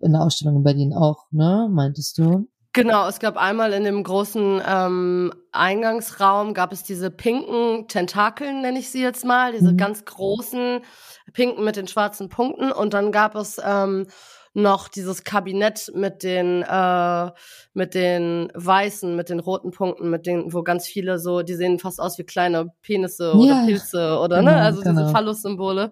[0.00, 1.68] in der Ausstellung in Berlin auch, ne?
[1.70, 2.48] Meintest du?
[2.72, 8.78] Genau, es gab einmal in dem großen ähm, Eingangsraum gab es diese pinken Tentakeln, nenne
[8.78, 9.76] ich sie jetzt mal, diese mhm.
[9.76, 10.80] ganz großen
[11.32, 12.70] pinken mit den schwarzen Punkten.
[12.70, 14.06] Und dann gab es ähm,
[14.52, 17.30] noch dieses Kabinett mit den äh,
[17.72, 21.78] mit den weißen, mit den roten Punkten, mit den, wo ganz viele so, die sehen
[21.78, 24.50] fast aus wie kleine Penisse oder Pilze oder ne?
[24.50, 25.00] genau, ne, also genau.
[25.00, 25.90] diese Phallus-Symbole.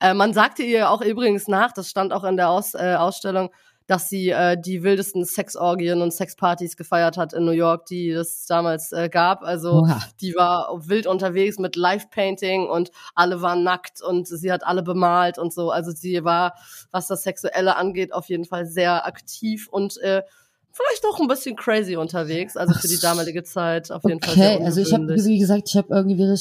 [0.00, 3.50] Äh, man sagte ihr auch übrigens nach, das stand auch in der Aus, äh, Ausstellung,
[3.90, 8.46] dass sie äh, die wildesten Sexorgien und Sexpartys gefeiert hat in New York, die es
[8.46, 9.42] damals äh, gab.
[9.42, 10.00] Also Oha.
[10.20, 15.38] die war wild unterwegs mit Live-Painting und alle waren nackt und sie hat alle bemalt
[15.38, 15.72] und so.
[15.72, 16.54] Also sie war,
[16.92, 20.22] was das Sexuelle angeht, auf jeden Fall sehr aktiv und äh,
[20.70, 24.54] vielleicht auch ein bisschen crazy unterwegs, also für die damalige Zeit auf jeden okay, Fall.
[24.54, 26.32] Okay, also ich habe, wie gesagt, ich habe irgendwie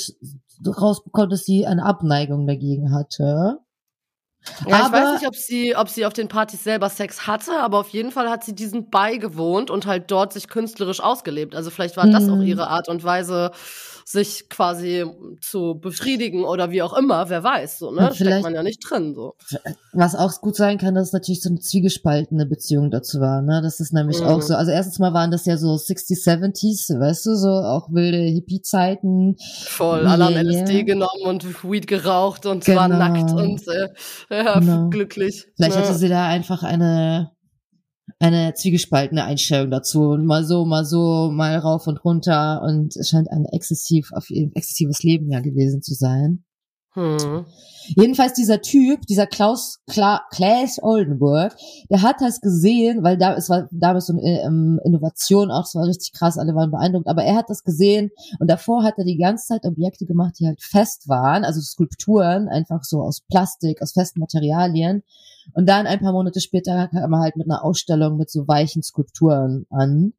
[0.68, 3.58] rausbekommen, dass sie eine Abneigung dagegen hatte.
[4.66, 7.60] Ja, aber, ich weiß nicht, ob sie, ob sie auf den Partys selber Sex hatte,
[7.60, 11.56] aber auf jeden Fall hat sie diesen beigewohnt und halt dort sich künstlerisch ausgelebt.
[11.56, 12.44] Also vielleicht war das auch mhm.
[12.44, 13.52] ihre Art und Weise,
[14.12, 15.06] sich quasi
[15.40, 18.10] zu befriedigen oder wie auch immer, wer weiß, so, ne?
[18.12, 19.36] Steckt man ja nicht drin, so.
[19.94, 23.62] Was auch gut sein kann, dass es natürlich so eine zwiegespaltene Beziehung dazu war, ne?
[23.62, 24.26] Das ist nämlich mhm.
[24.26, 24.56] auch so.
[24.56, 29.36] Also erstens mal waren das ja so 60s, 70s, weißt du, so auch wilde Hippie-Zeiten.
[29.66, 32.82] Voll, alle haben LSD genommen und Weed geraucht und genau.
[32.82, 33.90] waren nackt und äh,
[34.32, 34.90] ja, genau.
[34.90, 35.46] glücklich.
[35.56, 35.84] Vielleicht ja.
[35.84, 37.30] hatte sie da einfach eine
[38.20, 40.18] eine zwiegespaltene Einstellung dazu.
[40.20, 42.62] Mal so, mal so, mal rauf und runter.
[42.62, 46.44] Und es scheint ein exzessiv, auf exzessives Leben ja gewesen zu sein.
[46.94, 47.46] Hm.
[47.96, 51.56] Jedenfalls dieser Typ, dieser Klaus Kla Klaas Oldenburg,
[51.90, 55.76] der hat das gesehen, weil da es war damals so eine ähm, Innovation auch, es
[55.76, 59.06] war richtig krass, alle waren beeindruckt, aber er hat das gesehen und davor hat er
[59.06, 63.84] die ganze Zeit Objekte gemacht, die halt fest waren, also Skulpturen, einfach so aus Plastik,
[63.84, 65.04] aus festen Materialien.
[65.54, 68.84] Und dann ein paar Monate später kam er halt mit einer Ausstellung mit so weichen
[68.84, 70.14] Skulpturen an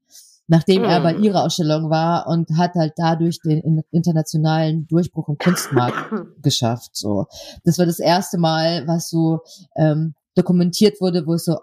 [0.50, 1.22] nachdem er bei hm.
[1.22, 6.12] ihrer Ausstellung war und hat halt dadurch den internationalen Durchbruch im Kunstmarkt
[6.42, 6.90] geschafft.
[6.96, 7.26] So,
[7.62, 9.42] das war das erste Mal, was so
[9.76, 11.56] ähm, dokumentiert wurde, wo es so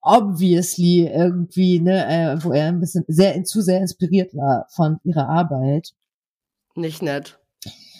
[0.00, 5.28] obviously irgendwie, ne, äh, wo er ein bisschen sehr zu sehr inspiriert war von ihrer
[5.28, 5.92] Arbeit.
[6.74, 7.38] Nicht nett.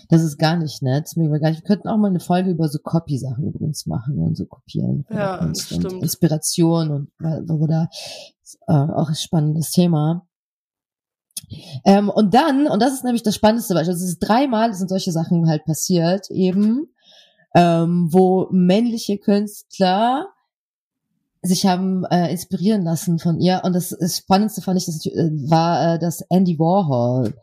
[0.09, 1.11] Das ist gar nicht nett.
[1.17, 5.05] Wir könnten auch mal eine Folge über so Copy-Sachen übrigens machen und so kopieren.
[5.11, 5.93] Ja, und, stimmt.
[5.93, 7.89] Und Inspiration und da
[8.69, 10.27] äh, auch ein spannendes Thema.
[11.85, 14.89] Ähm, und dann, und das ist nämlich das spannendste Beispiel, also es ist dreimal sind
[14.89, 16.89] solche Sachen halt passiert, eben,
[17.55, 20.29] ähm, wo männliche Künstler
[21.43, 23.61] sich haben äh, inspirieren lassen von ihr.
[23.65, 27.35] Und das, das Spannendste fand ich, das äh, war, äh, dass Andy Warhol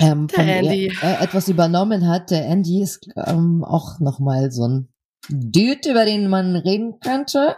[0.00, 0.86] ähm, von Andy.
[0.86, 2.30] Ihr, äh, etwas übernommen hat.
[2.30, 4.88] Der Andy ist ähm, auch nochmal so ein
[5.32, 7.56] Dude, über den man reden könnte.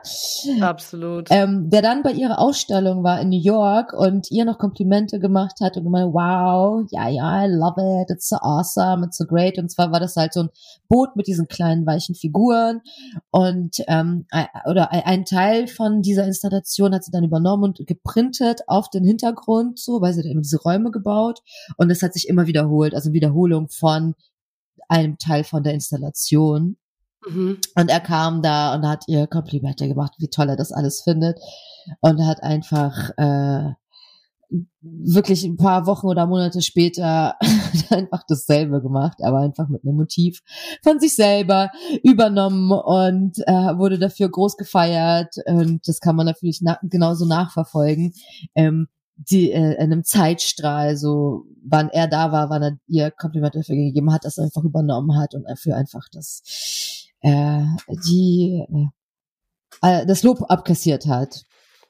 [0.61, 1.29] Absolut.
[1.31, 5.61] Ähm, der dann bei ihrer Ausstellung war in New York und ihr noch Komplimente gemacht
[5.61, 9.59] hat und gemeint, wow, ja, ja, I love it, it's so awesome, it's so great.
[9.59, 10.51] Und zwar war das halt so ein
[10.89, 12.83] Boot mit diesen kleinen weichen Figuren
[13.31, 14.27] und ähm,
[14.67, 19.79] oder ein Teil von dieser Installation hat sie dann übernommen und geprintet auf den Hintergrund,
[19.79, 21.41] so, weil sie dann diese Räume gebaut
[21.77, 24.15] und es hat sich immer wiederholt, also Wiederholung von
[24.89, 26.77] einem Teil von der Installation.
[27.27, 27.59] Mhm.
[27.77, 31.39] Und er kam da und hat ihr Komplimente gemacht, wie toll er das alles findet.
[32.01, 33.73] Und hat einfach äh,
[34.81, 37.37] wirklich ein paar Wochen oder Monate später
[37.91, 40.41] einfach dasselbe gemacht, aber einfach mit einem Motiv
[40.83, 41.71] von sich selber
[42.03, 45.37] übernommen und äh, wurde dafür groß gefeiert.
[45.47, 48.13] Und das kann man natürlich na genauso nachverfolgen.
[48.55, 53.59] Ähm, die äh, in einem Zeitstrahl, so wann er da war, wann er ihr Komplimente
[53.59, 56.43] dafür gegeben hat, das einfach übernommen hat und dafür einfach das
[57.23, 58.65] äh, die
[59.81, 61.45] äh, das Lob abkassiert hat.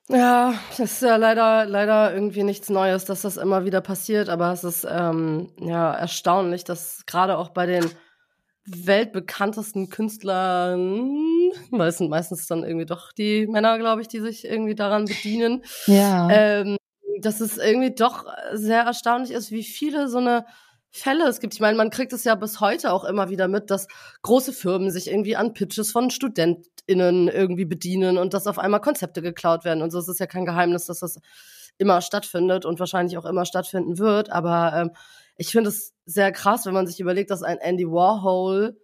[0.09, 4.53] Ja, das ist ja leider, leider irgendwie nichts Neues, dass das immer wieder passiert, aber
[4.53, 7.89] es ist ähm, ja erstaunlich, dass gerade auch bei den
[8.65, 11.17] weltbekanntesten Künstlern,
[11.71, 15.05] weil es sind meistens dann irgendwie doch die Männer, glaube ich, die sich irgendwie daran
[15.07, 16.29] bedienen, ja.
[16.31, 16.77] ähm,
[17.21, 20.45] dass es irgendwie doch sehr erstaunlich ist, wie viele so eine
[20.93, 21.55] Fälle es gibt.
[21.55, 23.89] Ich meine, man kriegt es ja bis heute auch immer wieder mit, dass
[24.21, 29.23] große Firmen sich irgendwie an Pitches von StudentInnen irgendwie bedienen und dass auf einmal Konzepte
[29.23, 29.83] geklaut werden.
[29.83, 31.19] Und so ist es ja kein Geheimnis, dass das
[31.79, 34.31] immer stattfindet und wahrscheinlich auch immer stattfinden wird.
[34.31, 34.91] Aber ähm,
[35.37, 38.77] ich finde es sehr krass, wenn man sich überlegt, dass ein Andy Warhol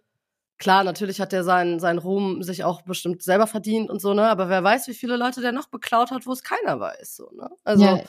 [0.59, 4.27] Klar, natürlich hat er seinen, seinen Ruhm sich auch bestimmt selber verdient und so, ne?
[4.27, 7.31] Aber wer weiß, wie viele Leute der noch beklaut hat, wo es keiner weiß, so,
[7.31, 7.49] ne?
[7.63, 8.01] Also, ja,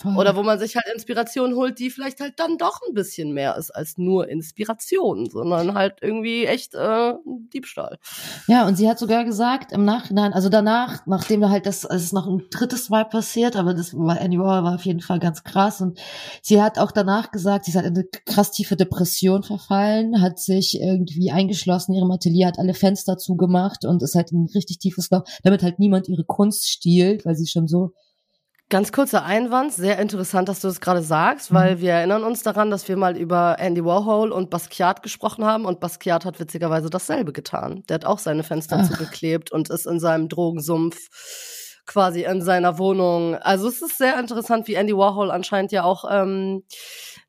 [0.00, 0.16] Voll.
[0.16, 3.56] Oder wo man sich halt Inspiration holt, die vielleicht halt dann doch ein bisschen mehr
[3.56, 7.12] ist als nur Inspiration, sondern halt irgendwie echt äh,
[7.52, 7.98] Diebstahl.
[8.46, 12.12] Ja, und sie hat sogar gesagt im Nachhinein, also danach, nachdem halt das, es ist
[12.14, 15.44] noch ein drittes Mal passiert, aber das war Andy Warhol war auf jeden Fall ganz
[15.44, 16.00] krass und
[16.40, 20.38] sie hat auch danach gesagt, sie ist halt in eine krass tiefe Depression verfallen, hat
[20.38, 24.78] sich irgendwie eingeschlossen in ihrem Atelier, hat alle Fenster zugemacht und ist halt ein richtig
[24.78, 27.92] tiefes Loch, damit halt niemand ihre Kunst stiehlt, weil sie schon so
[28.70, 31.54] Ganz kurzer Einwand, sehr interessant, dass du das gerade sagst, mhm.
[31.56, 35.64] weil wir erinnern uns daran, dass wir mal über Andy Warhol und Basquiat gesprochen haben
[35.64, 37.82] und Basquiat hat witzigerweise dasselbe getan.
[37.88, 38.88] Der hat auch seine Fenster Ach.
[38.88, 40.96] zugeklebt und ist in seinem Drogensumpf
[41.84, 43.34] quasi in seiner Wohnung.
[43.34, 46.62] Also es ist sehr interessant, wie Andy Warhol anscheinend ja auch ähm,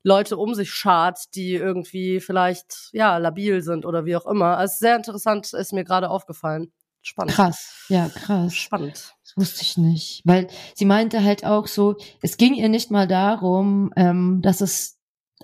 [0.04, 4.58] Leute um sich schart, die irgendwie vielleicht ja labil sind oder wie auch immer.
[4.58, 6.70] Also sehr interessant, ist mir gerade aufgefallen.
[7.02, 7.34] Spannend.
[7.34, 8.54] Krass, ja, krass.
[8.54, 9.14] Spannend.
[9.24, 10.22] Das wusste ich nicht.
[10.24, 14.98] Weil sie meinte halt auch so, es ging ihr nicht mal darum, ähm, dass es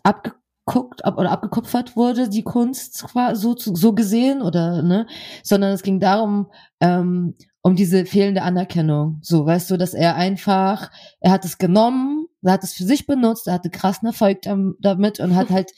[0.05, 5.07] abgeguckt ab, oder abgekupfert wurde, die Kunst so, so gesehen oder, ne,
[5.43, 9.19] sondern es ging darum, ähm, um diese fehlende Anerkennung.
[9.23, 10.91] So, weißt du, dass er einfach,
[11.21, 15.21] er hat es genommen, er hat es für sich benutzt, er hatte krassen Erfolg damit
[15.21, 15.73] und hat halt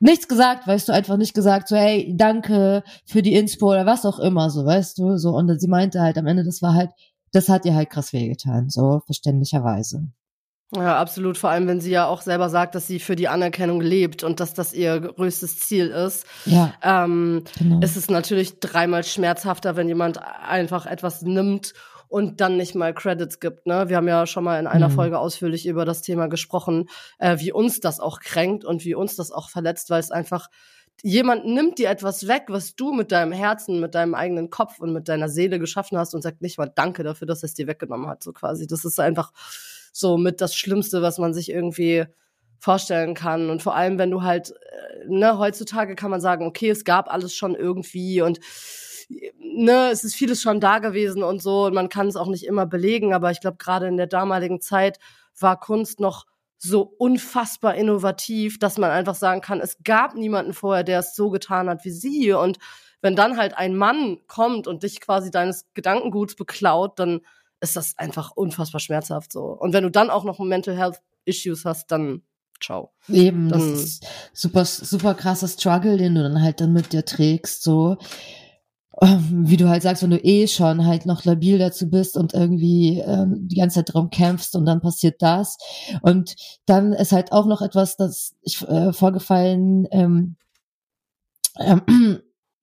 [0.00, 4.04] nichts gesagt, weißt du, einfach nicht gesagt, so, hey, danke für die Inspo oder was
[4.04, 5.30] auch immer, so, weißt du, so.
[5.30, 6.90] Und sie meinte halt am Ende, das war halt,
[7.32, 10.08] das hat ihr halt krass wehgetan, so, verständlicherweise.
[10.74, 11.38] Ja, absolut.
[11.38, 14.38] Vor allem, wenn sie ja auch selber sagt, dass sie für die Anerkennung lebt und
[14.38, 16.26] dass das ihr größtes Ziel ist.
[16.44, 16.74] Ja.
[16.82, 17.80] Ähm, genau.
[17.80, 21.72] ist es natürlich dreimal schmerzhafter, wenn jemand einfach etwas nimmt
[22.08, 23.66] und dann nicht mal Credits gibt.
[23.66, 23.88] Ne?
[23.88, 24.94] Wir haben ja schon mal in einer mhm.
[24.94, 29.16] Folge ausführlich über das Thema gesprochen, äh, wie uns das auch kränkt und wie uns
[29.16, 30.48] das auch verletzt, weil es einfach
[31.02, 34.92] jemand nimmt dir etwas weg, was du mit deinem Herzen, mit deinem eigenen Kopf und
[34.92, 38.08] mit deiner Seele geschaffen hast und sagt nicht mal Danke dafür, dass es dir weggenommen
[38.08, 38.66] hat, so quasi.
[38.66, 39.32] Das ist einfach
[39.92, 42.06] so mit das Schlimmste, was man sich irgendwie
[42.58, 43.50] vorstellen kann.
[43.50, 47.12] Und vor allem, wenn du halt, äh, ne, heutzutage kann man sagen, okay, es gab
[47.12, 48.40] alles schon irgendwie und
[49.08, 52.46] ne, es ist vieles schon da gewesen und so und man kann es auch nicht
[52.46, 54.98] immer belegen, aber ich glaube, gerade in der damaligen Zeit
[55.38, 56.26] war Kunst noch
[56.58, 61.30] so unfassbar innovativ, dass man einfach sagen kann, es gab niemanden vorher, der es so
[61.30, 62.58] getan hat wie sie und
[63.00, 67.20] wenn dann halt ein Mann kommt und dich quasi deines Gedankenguts beklaut, dann
[67.60, 69.44] ist das einfach unfassbar schmerzhaft so.
[69.44, 72.22] Und wenn du dann auch noch Mental Health Issues hast, dann
[72.60, 72.92] ciao.
[73.08, 77.04] Eben, dann, das ist super, super krasser Struggle, den du dann halt dann mit dir
[77.04, 77.98] trägst, so.
[79.00, 82.34] Ähm, wie du halt sagst, wenn du eh schon halt noch labil dazu bist und
[82.34, 85.56] irgendwie ähm, die ganze Zeit darum kämpfst und dann passiert das.
[86.02, 86.34] Und
[86.66, 90.36] dann ist halt auch noch etwas, das ich äh, vorgefallen, ähm,
[91.58, 92.20] ähm,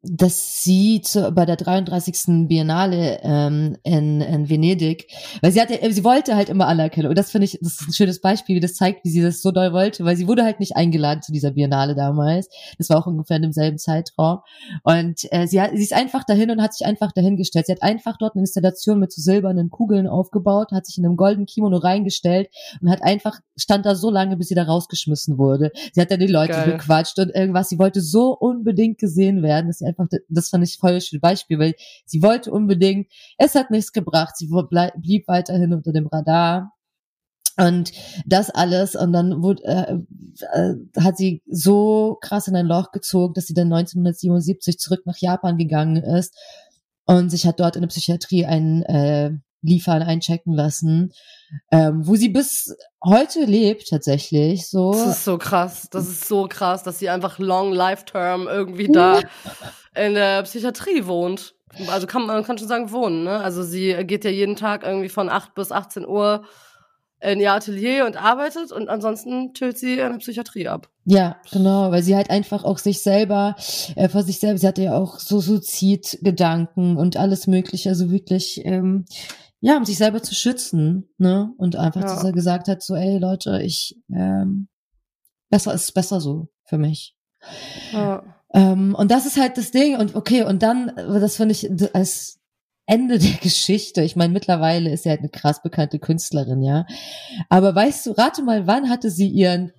[0.09, 2.47] dass sie zu, bei der 33.
[2.47, 5.07] Biennale ähm, in, in Venedig,
[5.41, 7.09] weil sie hatte, sie wollte halt immer Anerkennung.
[7.09, 9.41] Und das finde ich, das ist ein schönes Beispiel, wie das zeigt, wie sie das
[9.41, 12.49] so doll wollte, weil sie wurde halt nicht eingeladen zu dieser Biennale damals.
[12.77, 14.39] Das war auch ungefähr in demselben Zeitraum.
[14.83, 17.67] Und äh, sie, hat, sie ist einfach dahin und hat sich einfach dahingestellt.
[17.67, 21.17] Sie hat einfach dort eine Installation mit so silbernen Kugeln aufgebaut, hat sich in einem
[21.17, 22.49] goldenen Kimono reingestellt
[22.81, 25.71] und hat einfach, stand da so lange, bis sie da rausgeschmissen wurde.
[25.93, 26.71] Sie hat dann die Leute Geil.
[26.71, 27.69] bequatscht und irgendwas.
[27.69, 31.59] Sie wollte so unbedingt gesehen werden, dass sie einfach, das fand ich voll ein Beispiel,
[31.59, 34.49] weil sie wollte unbedingt, es hat nichts gebracht, sie
[34.97, 36.71] blieb weiterhin unter dem Radar.
[37.57, 37.93] Und
[38.25, 39.97] das alles, und dann wurde, äh,
[40.53, 45.17] äh, hat sie so krass in ein Loch gezogen, dass sie dann 1977 zurück nach
[45.17, 46.35] Japan gegangen ist
[47.05, 51.11] und sich hat dort in der Psychiatrie ein äh, liefern, einchecken lassen,
[51.71, 54.67] ähm, wo sie bis heute lebt tatsächlich.
[54.69, 54.93] So.
[54.93, 55.87] Das ist so krass.
[55.91, 59.21] Das ist so krass, dass sie einfach long life term irgendwie da
[59.95, 61.55] in der Psychiatrie wohnt.
[61.87, 63.23] Also kann man kann schon sagen wohnen.
[63.23, 63.39] Ne?
[63.39, 66.45] Also sie geht ja jeden Tag irgendwie von 8 bis 18 Uhr
[67.21, 70.89] in ihr Atelier und arbeitet und ansonsten tötet sie in der Psychiatrie ab.
[71.05, 73.55] Ja, genau, weil sie halt einfach auch sich selber,
[73.95, 78.65] äh, vor sich selbst, sie hatte ja auch so Suizidgedanken und alles mögliche, also wirklich,
[78.65, 79.05] ähm,
[79.65, 81.51] ja, um sich selber zu schützen, ne?
[81.57, 82.07] Und einfach, ja.
[82.07, 84.67] dass er gesagt hat, so, ey Leute, ich, ähm,
[85.49, 87.17] besser ist besser so für mich.
[87.91, 88.23] Ja.
[88.53, 89.97] Ähm, und das ist halt das Ding.
[89.97, 92.39] Und okay, und dann, das finde ich als
[92.85, 94.03] Ende der Geschichte.
[94.03, 96.85] Ich meine, mittlerweile ist sie halt eine krass bekannte Künstlerin, ja.
[97.49, 99.71] Aber weißt du, rate mal, wann hatte sie ihren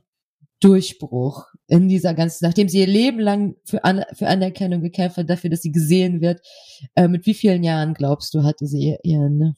[0.59, 5.30] Durchbruch in dieser ganzen, nachdem sie ihr Leben lang für, An für Anerkennung gekämpft hat,
[5.30, 6.41] dafür, dass sie gesehen wird.
[6.97, 9.55] Äh, mit wie vielen Jahren glaubst du, hatte sie ihren,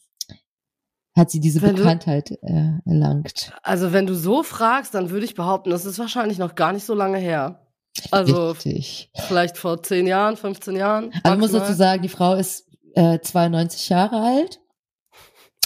[1.18, 3.52] hat sie diese wenn Bekanntheit du, äh, erlangt?
[3.62, 6.84] Also wenn du so fragst, dann würde ich behaupten, das ist wahrscheinlich noch gar nicht
[6.84, 7.66] so lange her.
[8.10, 9.10] Also Richtig.
[9.26, 11.10] vielleicht vor zehn Jahren, 15 Jahren.
[11.22, 14.60] Also ich muss dazu sagen, die Frau ist äh, 92 Jahre alt.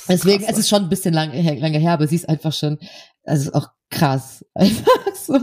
[0.09, 2.79] Deswegen, krass, es ist schon ein bisschen lange, lange her, aber sie ist einfach schon,
[3.25, 4.45] also auch krass.
[4.55, 5.39] Einfach so.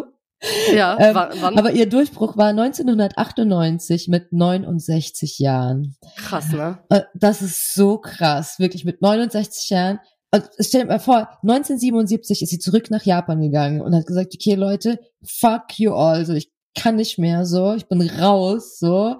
[0.73, 1.57] Ja, ähm, wann?
[1.57, 5.95] Aber ihr Durchbruch war 1998 mit 69 Jahren.
[6.15, 6.79] Krass, ne?
[6.89, 9.99] Äh, das ist so krass, wirklich mit 69 Jahren.
[10.31, 14.33] Und stell dir mal vor, 1977 ist sie zurück nach Japan gegangen und hat gesagt,
[14.35, 19.15] okay Leute, fuck you all, so ich kann nicht mehr, so ich bin raus, so.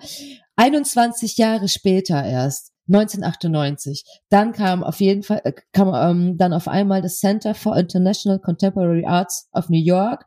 [0.55, 4.03] 21 Jahre später erst 1998.
[4.29, 8.39] Dann kam auf jeden Fall, äh, kam ähm, dann auf einmal das Center for International
[8.39, 10.25] Contemporary Arts of New York.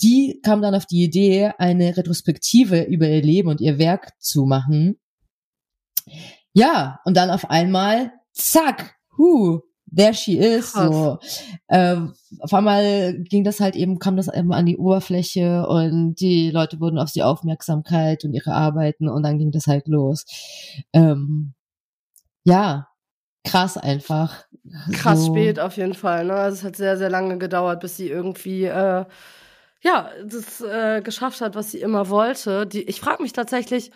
[0.00, 4.44] Die kam dann auf die Idee, eine Retrospektive über ihr Leben und ihr Werk zu
[4.44, 4.98] machen.
[6.52, 9.60] Ja, und dann auf einmal, zack, hu,
[9.94, 10.72] there she is.
[10.72, 11.18] So.
[11.68, 16.50] Ähm, auf einmal ging das halt eben, kam das eben an die Oberfläche und die
[16.50, 20.24] Leute wurden auf sie Aufmerksamkeit und ihre Arbeiten und dann ging das halt los.
[20.92, 21.54] Ähm,
[22.44, 22.88] ja,
[23.44, 24.44] krass einfach.
[24.92, 25.32] Krass so.
[25.32, 26.26] spät auf jeden Fall.
[26.26, 26.34] Ne?
[26.34, 29.04] Also es hat sehr, sehr lange gedauert, bis sie irgendwie äh,
[29.82, 32.66] ja das äh, geschafft hat, was sie immer wollte.
[32.66, 33.90] Die, ich frage mich tatsächlich,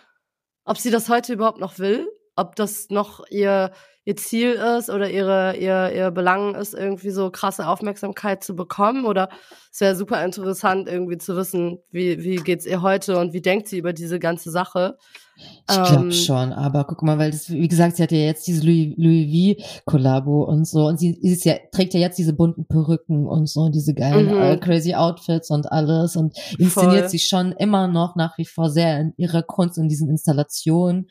[0.64, 3.72] ob sie das heute überhaupt noch will, ob das noch ihr
[4.05, 9.05] ihr Ziel ist oder ihre, ihr, ihr Belang ist, irgendwie so krasse Aufmerksamkeit zu bekommen.
[9.05, 9.28] Oder
[9.72, 13.68] es wäre super interessant, irgendwie zu wissen, wie, wie geht's ihr heute und wie denkt
[13.68, 14.96] sie über diese ganze Sache.
[15.36, 18.46] Ich glaube ähm, schon, aber guck mal, weil das, wie gesagt, sie hat ja jetzt
[18.46, 22.66] diese Louis, Louis V-Kollabo und so und sie ist ja, trägt ja jetzt diese bunten
[22.66, 24.40] Perücken und so und diese geilen mhm.
[24.40, 27.09] uh, crazy Outfits und alles und inszeniert Voll.
[27.09, 31.09] sich schon immer noch nach wie vor sehr in ihrer Kunst in diesen Installationen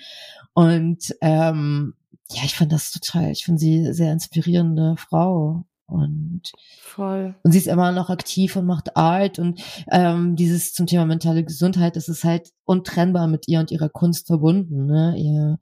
[0.54, 1.96] und ähm,
[2.34, 5.66] ja, ich fand das total, ich finde sie sehr inspirierende Frau.
[5.88, 6.44] Und,
[6.80, 7.36] Voll.
[7.44, 9.62] und sie ist immer noch aktiv und macht Art und
[9.92, 14.28] ähm, dieses zum Thema mentale Gesundheit, das ist halt untrennbar mit ihr und ihrer Kunst
[14.28, 15.16] verbunden, ne?
[15.18, 15.60] Ihr,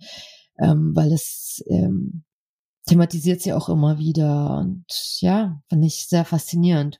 [0.59, 2.25] ähm, weil es ähm,
[2.85, 4.85] thematisiert sie auch immer wieder und
[5.19, 6.99] ja, finde ich sehr faszinierend.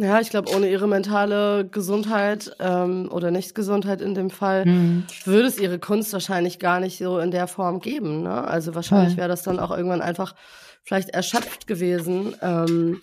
[0.00, 5.04] Ja, ich glaube, ohne ihre mentale Gesundheit ähm, oder Nicht-Gesundheit in dem Fall mhm.
[5.24, 8.22] würde es ihre Kunst wahrscheinlich gar nicht so in der Form geben.
[8.22, 8.44] Ne?
[8.44, 10.34] Also wahrscheinlich wäre das dann auch irgendwann einfach
[10.82, 12.34] vielleicht erschöpft gewesen.
[12.40, 13.02] Ähm,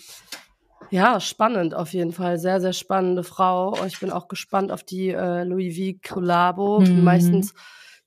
[0.89, 2.39] ja, spannend auf jeden Fall.
[2.39, 3.77] Sehr, sehr spannende Frau.
[3.85, 6.13] Ich bin auch gespannt auf die äh, Louis V.
[6.15, 6.79] Collabo.
[6.79, 7.03] Mhm.
[7.03, 7.53] Meistens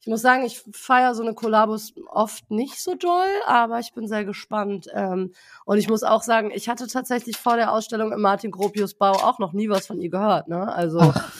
[0.01, 4.09] ich muss sagen, ich feiere so eine Kollabos oft nicht so doll, aber ich bin
[4.09, 4.87] sehr gespannt.
[4.95, 5.33] Ähm,
[5.67, 9.13] und ich muss auch sagen, ich hatte tatsächlich vor der Ausstellung im Martin Gropius Bau
[9.13, 10.49] auch noch nie was von ihr gehört.
[10.49, 10.73] Ne?
[10.73, 11.33] Also Ach.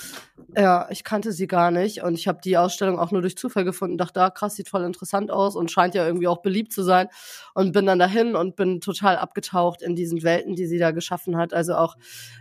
[0.57, 3.65] Ja, ich kannte sie gar nicht und ich habe die Ausstellung auch nur durch Zufall
[3.65, 3.99] gefunden.
[3.99, 7.09] Dachte, ah, krass, sieht voll interessant aus und scheint ja irgendwie auch beliebt zu sein.
[7.55, 11.37] Und bin dann dahin und bin total abgetaucht in diesen Welten, die sie da geschaffen
[11.37, 11.53] hat.
[11.55, 11.97] Also auch,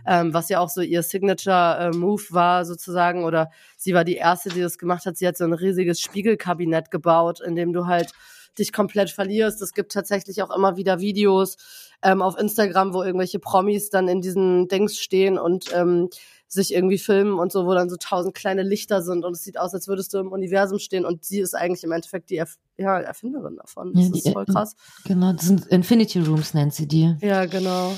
[0.06, 4.48] ähm, was ja auch so ihr Signature-Move äh, war sozusagen, oder sie war die erste,
[4.48, 5.16] die das gemacht hat.
[5.16, 8.12] Sie hat so ein riesiges Spiegelkabinett gebaut, in dem du halt
[8.58, 9.62] dich komplett verlierst.
[9.62, 11.56] Es gibt tatsächlich auch immer wieder Videos
[12.02, 16.08] ähm, auf Instagram, wo irgendwelche Promis dann in diesen Dings stehen und ähm,
[16.48, 19.58] sich irgendwie filmen und so, wo dann so tausend kleine Lichter sind und es sieht
[19.58, 22.56] aus, als würdest du im Universum stehen und sie ist eigentlich im Endeffekt die Erf
[22.76, 23.92] ja, Erfinderin davon.
[23.92, 24.74] Das ja, ist voll krass.
[25.04, 27.14] Genau, das sind Infinity Rooms nennt sie die.
[27.20, 27.92] Ja, genau.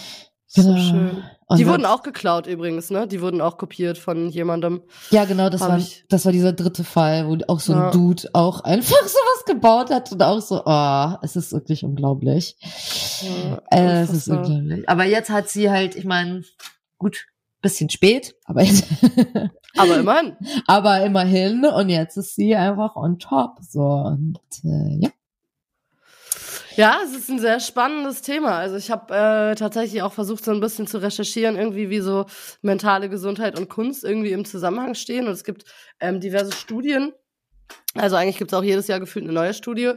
[0.55, 1.23] So schön.
[1.47, 3.07] Und die wurden auch geklaut übrigens, ne?
[3.07, 4.83] Die wurden auch kopiert von jemandem.
[5.11, 7.91] Ja, genau, das war, das war dieser dritte Fall, wo auch so ein ja.
[7.91, 12.57] Dude auch einfach sowas gebaut hat und auch so, oh, es ist wirklich unglaublich.
[13.23, 14.89] Ja, äh, es ist unglaublich.
[14.89, 16.43] Aber jetzt hat sie halt, ich meine,
[16.99, 17.27] gut,
[17.63, 18.61] bisschen spät, aber
[19.77, 20.37] aber immerhin.
[20.67, 25.11] aber immerhin und jetzt ist sie einfach on top so und äh, ja.
[26.77, 28.57] Ja, es ist ein sehr spannendes Thema.
[28.57, 32.27] Also ich habe äh, tatsächlich auch versucht, so ein bisschen zu recherchieren, irgendwie wie so
[32.63, 35.27] mentale Gesundheit und Kunst irgendwie im Zusammenhang stehen.
[35.27, 35.65] Und es gibt
[36.01, 37.13] ähm, diverse Studien.
[37.95, 39.93] Also eigentlich gibt es auch jedes Jahr gefühlt eine neue Studie.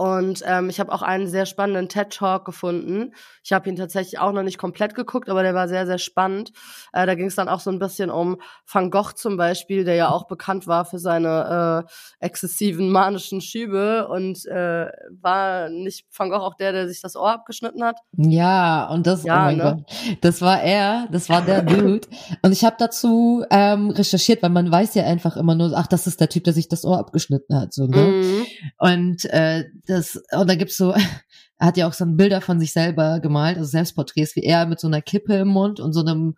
[0.00, 3.12] Und ähm, ich habe auch einen sehr spannenden TED Talk gefunden.
[3.44, 6.52] Ich habe ihn tatsächlich auch noch nicht komplett geguckt, aber der war sehr, sehr spannend.
[6.94, 9.96] Äh, da ging es dann auch so ein bisschen um Van Gogh zum Beispiel, der
[9.96, 14.08] ja auch bekannt war für seine äh, exzessiven manischen Schübe.
[14.08, 14.86] Und äh,
[15.20, 17.98] war nicht Van Gogh auch der, der sich das Ohr abgeschnitten hat?
[18.16, 19.84] Ja, und das, ja, oh mein ne?
[19.86, 22.08] Gott, das war er, das war der Dude.
[22.42, 26.06] und ich habe dazu ähm, recherchiert, weil man weiß ja einfach immer nur, ach, das
[26.06, 27.74] ist der Typ, der sich das Ohr abgeschnitten hat.
[27.74, 27.98] So, ne?
[28.00, 28.46] Mhm.
[28.78, 30.92] Und äh, das, und da gibt's so,
[31.58, 34.66] er hat ja auch so ein Bilder von sich selber gemalt, also Selbstporträts, wie er
[34.66, 36.36] mit so einer Kippe im Mund und so einem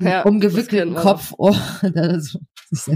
[0.00, 2.38] ja, umgewickelten Kopf, oh, der so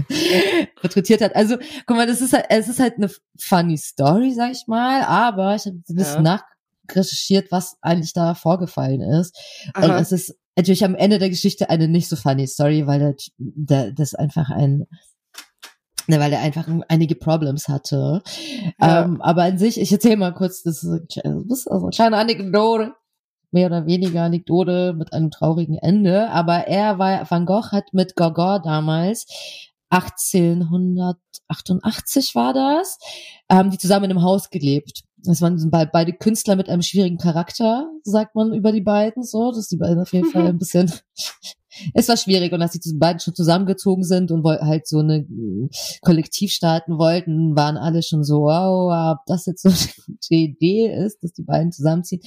[0.81, 1.35] porträtiert hat.
[1.35, 5.03] Also, guck mal, das ist halt, es ist halt eine funny Story, sag ich mal,
[5.03, 6.39] aber ich habe ein bisschen ja.
[6.87, 9.37] nachrecherchiert, was eigentlich da vorgefallen ist.
[9.73, 9.85] Aha.
[9.85, 13.15] Und es ist natürlich am Ende der Geschichte eine nicht so funny Story, weil der,
[13.37, 14.87] der, das einfach ein
[16.07, 18.21] Ne, weil er einfach einige Problems hatte.
[18.79, 19.05] Ja.
[19.05, 22.17] Ähm, aber an sich, ich erzähle mal kurz, das ist, das ist also eine kleine
[22.17, 22.93] Anekdote,
[23.51, 26.29] mehr oder weniger Anekdote mit einem traurigen Ende.
[26.29, 29.25] Aber er war, Van Gogh hat mit Gauguin damals
[29.89, 32.97] 1888 war das,
[33.49, 35.03] haben die zusammen in einem Haus gelebt.
[35.17, 39.67] Das waren beide Künstler mit einem schwierigen Charakter, sagt man über die beiden so, dass
[39.67, 40.91] die beiden auf jeden Fall ein bisschen
[41.93, 45.69] es war schwierig und als die beiden schon zusammengezogen sind und halt so eine äh,
[46.01, 50.93] Kollektiv starten wollten, waren alle schon so, wow, ob das jetzt so eine gute Idee
[51.05, 52.21] ist, dass die beiden zusammenziehen.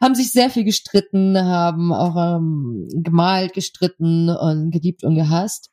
[0.00, 5.70] Haben sich sehr viel gestritten, haben auch ähm, gemalt, gestritten und geliebt und gehasst.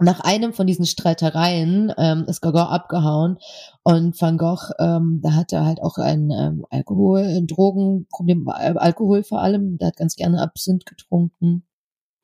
[0.00, 3.38] Nach einem von diesen Streitereien ähm, ist Gauguin abgehauen
[3.82, 9.24] und Van Gogh, ähm, da hat er halt auch ein ähm, Alkohol, ein Drogenproblem, Alkohol
[9.24, 11.64] vor allem, der hat ganz gerne Absinth getrunken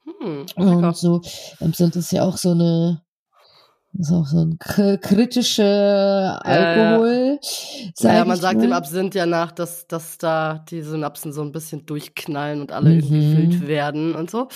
[0.05, 1.21] hm, und so
[1.61, 3.05] Absinth ist ja auch so eine
[3.97, 7.39] ist auch so ein kritischer Alkohol.
[8.01, 8.63] Äh, ja, man sagt mal.
[8.63, 12.91] dem Absinth ja nach, dass, dass da die Synapsen so ein bisschen durchknallen und alle
[12.91, 13.01] mhm.
[13.01, 14.49] gefüllt werden und so.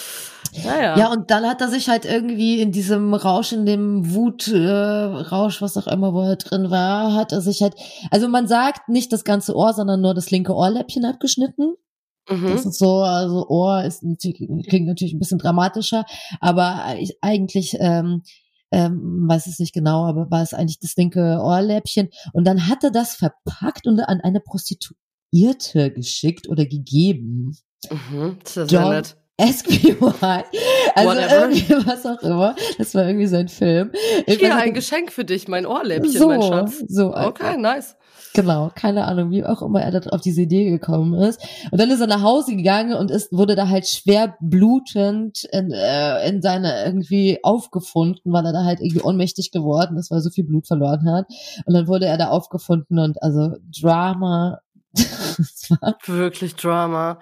[0.64, 0.98] Naja.
[0.98, 5.60] Ja, und dann hat er sich halt irgendwie in diesem Rausch, in dem Wutrausch, äh,
[5.60, 7.74] was auch immer, wo er drin war, hat er sich halt,
[8.10, 11.76] also man sagt nicht das ganze Ohr, sondern nur das linke Ohrläppchen abgeschnitten.
[12.28, 12.50] Mhm.
[12.50, 16.04] Das ist so, also Ohr ist klingt natürlich ein bisschen dramatischer,
[16.40, 18.22] aber ich, eigentlich ähm,
[18.70, 22.10] ähm, weiß es nicht genau, aber war es eigentlich das linke Ohrläppchen.
[22.32, 27.56] Und dann hat er das verpackt und an eine Prostituierte geschickt oder gegeben.
[27.90, 29.16] Mhm, das ist ja nett.
[29.40, 30.42] Ask me why.
[30.94, 31.50] Also Whatever.
[31.50, 32.56] irgendwie was auch immer.
[32.76, 33.92] Das war irgendwie sein Film.
[34.26, 36.82] Hier ein Geschenk für dich, mein Ohrläppchen, so, mein Schatz.
[36.88, 37.14] So.
[37.14, 37.96] Okay, nice.
[38.34, 41.40] Genau, keine Ahnung, wie auch immer er da auf diese Idee gekommen ist.
[41.70, 45.70] Und dann ist er nach Hause gegangen und ist, wurde da halt schwer blutend in,
[45.72, 50.22] äh, in seine irgendwie aufgefunden, weil er da halt irgendwie ohnmächtig geworden ist, weil er
[50.22, 51.26] so viel Blut verloren hat.
[51.64, 54.58] Und dann wurde er da aufgefunden und also Drama
[56.06, 57.20] Wirklich Drama.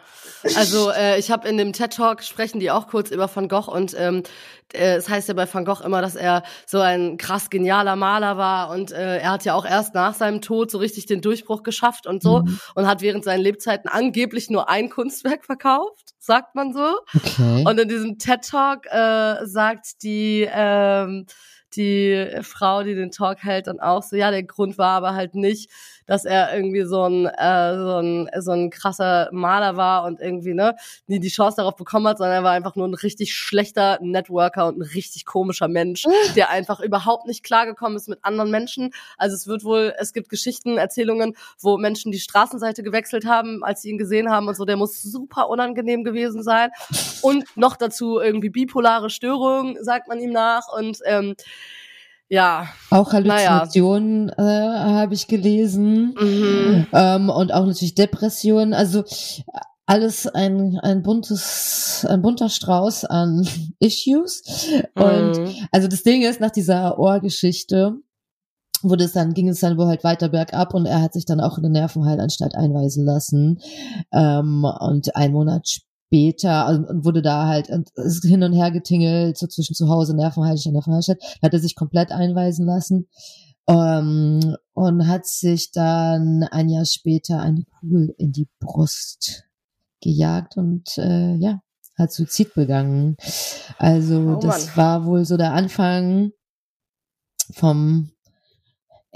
[0.55, 3.69] Also äh, ich habe in dem TED Talk sprechen die auch kurz über Van Gogh
[3.71, 4.23] und ähm,
[4.73, 8.37] äh, es heißt ja bei Van Gogh immer, dass er so ein krass genialer Maler
[8.37, 11.65] war und äh, er hat ja auch erst nach seinem Tod so richtig den Durchbruch
[11.65, 12.61] geschafft und so mhm.
[12.75, 16.99] und hat während seinen Lebzeiten angeblich nur ein Kunstwerk verkauft, sagt man so.
[17.15, 17.65] Okay.
[17.67, 21.27] Und in diesem TED Talk äh, sagt die ähm,
[21.75, 25.35] die Frau, die den Talk hält, dann auch so, ja, der Grund war aber halt
[25.35, 25.71] nicht,
[26.07, 30.55] dass er irgendwie so ein, äh, so ein, so ein krasser Maler war und irgendwie,
[30.55, 30.77] ne,
[31.07, 34.67] nie die Chance darauf bekommen hat, sondern er war einfach nur ein richtig schlechter Networker
[34.67, 36.05] und ein richtig komischer Mensch,
[36.37, 38.93] der einfach überhaupt nicht klargekommen ist mit anderen Menschen.
[39.19, 43.83] Also es wird wohl, es gibt Geschichten, Erzählungen, wo Menschen die Straßenseite gewechselt haben, als
[43.83, 46.71] sie ihn gesehen haben und so, der muss super unangenehm gewesen sein.
[47.23, 50.69] Und noch dazu irgendwie bipolare Störungen, sagt man ihm nach.
[50.69, 51.35] Und ähm,
[52.29, 52.69] ja.
[52.91, 54.89] Auch Halluzinationen naja.
[54.89, 56.15] äh, habe ich gelesen.
[56.19, 56.87] Mhm.
[56.93, 58.75] Ähm, und auch natürlich Depressionen.
[58.75, 59.05] Also
[59.87, 63.47] alles ein, ein buntes, ein bunter Strauß an
[63.79, 64.43] Issues.
[64.95, 65.55] Und mhm.
[65.71, 67.97] also das Ding ist, nach dieser Ohrgeschichte
[68.83, 71.41] wurde es dann, ging es dann wohl halt weiter bergab und er hat sich dann
[71.41, 73.61] auch in eine Nervenheilanstalt einweisen lassen.
[74.13, 79.47] Ähm, und ein Monat später also, wurde da halt ist hin und her getingelt, so
[79.47, 81.09] zwischen zu Hause, Nervenheilig und Nervenheilig,
[81.43, 83.09] hat er sich komplett einweisen lassen
[83.69, 89.45] ähm, und hat sich dann ein Jahr später eine Kugel in die Brust
[90.01, 91.61] gejagt und äh, ja,
[91.99, 93.17] hat Suizid begangen.
[93.79, 96.33] Also oh, das war wohl so der Anfang
[97.53, 98.11] vom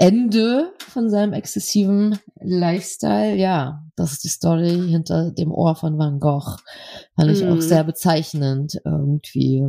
[0.00, 3.36] Ende von seinem exzessiven Lifestyle.
[3.36, 6.56] Ja, das ist die Story hinter dem Ohr von Van Gogh.
[7.16, 7.48] Fand ich mm.
[7.48, 7.60] auch mhm.
[7.60, 9.62] sehr bezeichnend irgendwie.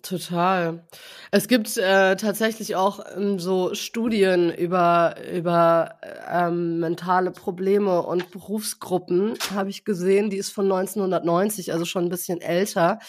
[0.00, 0.86] Total.
[1.32, 5.96] Es gibt äh, tatsächlich auch ähm, so Studien über über
[6.30, 10.30] ähm, mentale Probleme und Berufsgruppen, habe ich gesehen.
[10.30, 13.00] Die ist von 1990, also schon ein bisschen älter.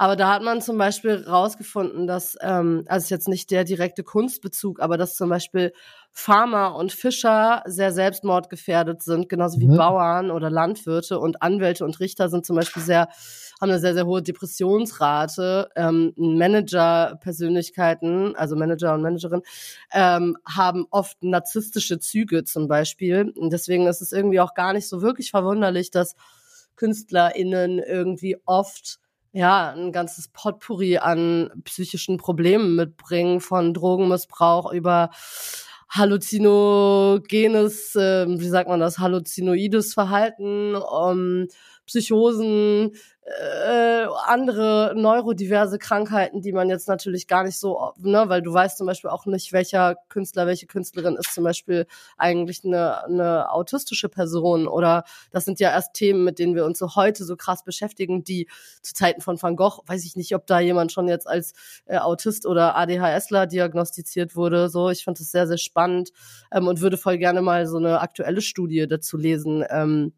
[0.00, 4.80] Aber da hat man zum Beispiel rausgefunden, dass, ähm, also jetzt nicht der direkte Kunstbezug,
[4.80, 5.74] aber dass zum Beispiel
[6.10, 9.76] Farmer und Fischer sehr selbstmordgefährdet sind, genauso wie mhm.
[9.76, 13.08] Bauern oder Landwirte und Anwälte und Richter sind zum Beispiel sehr,
[13.60, 15.68] haben eine sehr, sehr hohe Depressionsrate.
[15.76, 19.42] Ähm, Manager-Persönlichkeiten, also Manager und Managerin,
[19.92, 23.34] ähm, haben oft narzisstische Züge zum Beispiel.
[23.36, 26.14] Und deswegen ist es irgendwie auch gar nicht so wirklich verwunderlich, dass
[26.76, 28.99] KünstlerInnen irgendwie oft
[29.32, 35.10] ja, ein ganzes Potpourri an psychischen Problemen mitbringen, von Drogenmissbrauch über
[35.88, 41.46] halluzinogenes, äh, wie sagt man das, halluzinoides Verhalten, um,
[41.86, 42.92] Psychosen,
[43.38, 48.78] äh, andere neurodiverse Krankheiten, die man jetzt natürlich gar nicht so, ne, weil du weißt
[48.78, 54.08] zum Beispiel auch nicht, welcher Künstler, welche Künstlerin ist zum Beispiel eigentlich eine, eine autistische
[54.08, 54.66] Person.
[54.66, 58.24] Oder das sind ja erst Themen, mit denen wir uns so heute so krass beschäftigen,
[58.24, 58.48] die
[58.82, 61.52] zu Zeiten von Van Gogh, weiß ich nicht, ob da jemand schon jetzt als
[61.86, 66.10] äh, Autist oder ADHSler diagnostiziert wurde, so, ich fand das sehr, sehr spannend
[66.52, 70.12] ähm, und würde voll gerne mal so eine aktuelle Studie dazu lesen, ähm,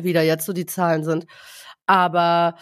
[0.00, 1.26] wie da jetzt so die Zahlen sind.
[1.86, 2.54] Aber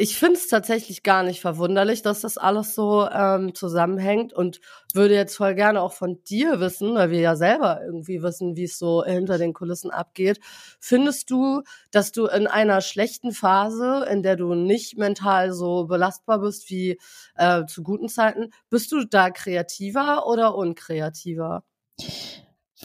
[0.00, 4.62] ich finde es tatsächlich gar nicht verwunderlich, dass das alles so ähm, zusammenhängt und
[4.94, 8.64] würde jetzt voll gerne auch von dir wissen, weil wir ja selber irgendwie wissen, wie
[8.64, 10.40] es so hinter den Kulissen abgeht.
[10.80, 16.40] Findest du, dass du in einer schlechten Phase, in der du nicht mental so belastbar
[16.40, 16.98] bist wie
[17.36, 21.62] äh, zu guten Zeiten, bist du da kreativer oder unkreativer?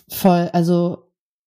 [0.09, 1.04] Voll, also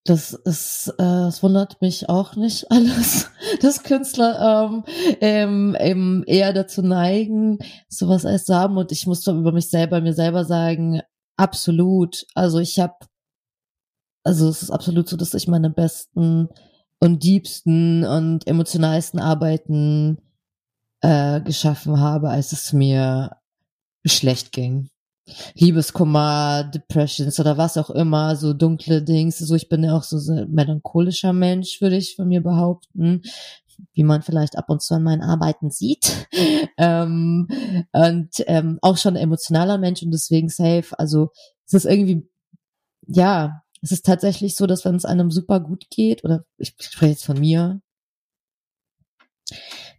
[0.08, 3.30] das ist, äh, es wundert mich auch nicht alles,
[3.60, 4.84] dass Künstler ähm,
[5.20, 8.78] ähm, eben eher dazu neigen, sowas als zu haben.
[8.78, 11.02] Und ich muss doch über mich selber, mir selber sagen,
[11.36, 12.26] absolut.
[12.34, 12.96] Also ich habe,
[14.24, 16.48] also es ist absolut so, dass ich meine besten
[17.00, 20.18] und diebsten und emotionalsten Arbeiten
[21.02, 23.36] äh, geschaffen habe, als es mir
[24.06, 24.88] schlecht ging.
[25.54, 29.38] Liebeskummer, Depressions oder was auch immer, so dunkle Dings.
[29.38, 33.22] So, ich bin ja auch so ein melancholischer Mensch, würde ich von mir behaupten,
[33.92, 36.28] wie man vielleicht ab und zu an meinen Arbeiten sieht.
[36.78, 37.48] ähm,
[37.92, 40.98] und ähm, auch schon ein emotionaler Mensch und deswegen safe.
[40.98, 41.30] Also
[41.66, 42.28] es ist irgendwie,
[43.06, 47.12] ja, es ist tatsächlich so, dass wenn es einem super gut geht, oder ich spreche
[47.12, 47.80] jetzt von mir,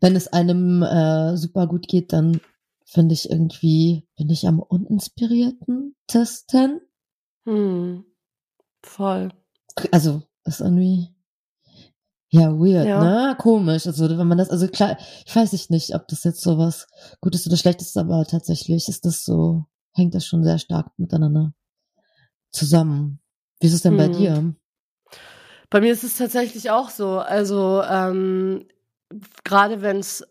[0.01, 2.41] wenn es einem äh, super gut geht, dann
[2.90, 6.82] finde ich irgendwie, bin ich am uninspirierten testen.
[7.46, 8.06] Hm.
[8.84, 9.30] Voll.
[9.92, 11.14] Also, ist irgendwie,
[12.30, 13.04] ja, weird, ja.
[13.04, 13.36] ne?
[13.38, 13.86] Komisch.
[13.86, 16.88] Also, wenn man das, also klar, ich weiß nicht, ob das jetzt so was
[17.22, 21.54] Gutes oder Schlechtes ist, aber tatsächlich ist das so, hängt das schon sehr stark miteinander
[22.52, 23.20] zusammen.
[23.60, 24.12] Wie ist es denn hm.
[24.12, 24.56] bei dir?
[25.70, 27.20] Bei mir ist es tatsächlich auch so.
[27.20, 28.68] Also, ähm,
[29.44, 30.24] gerade wenn es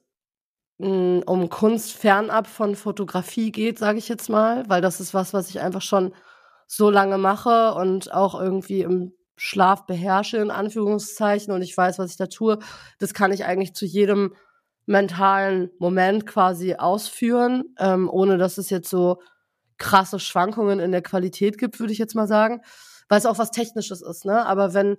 [0.78, 5.50] um Kunst fernab von Fotografie geht, sage ich jetzt mal, weil das ist was, was
[5.50, 6.14] ich einfach schon
[6.66, 12.12] so lange mache und auch irgendwie im Schlaf beherrsche, in Anführungszeichen, und ich weiß, was
[12.12, 12.58] ich da tue.
[12.98, 14.34] Das kann ich eigentlich zu jedem
[14.86, 19.20] mentalen Moment quasi ausführen, ähm, ohne dass es jetzt so
[19.78, 22.62] krasse Schwankungen in der Qualität gibt, würde ich jetzt mal sagen,
[23.08, 24.44] weil es auch was Technisches ist, ne?
[24.46, 24.96] Aber wenn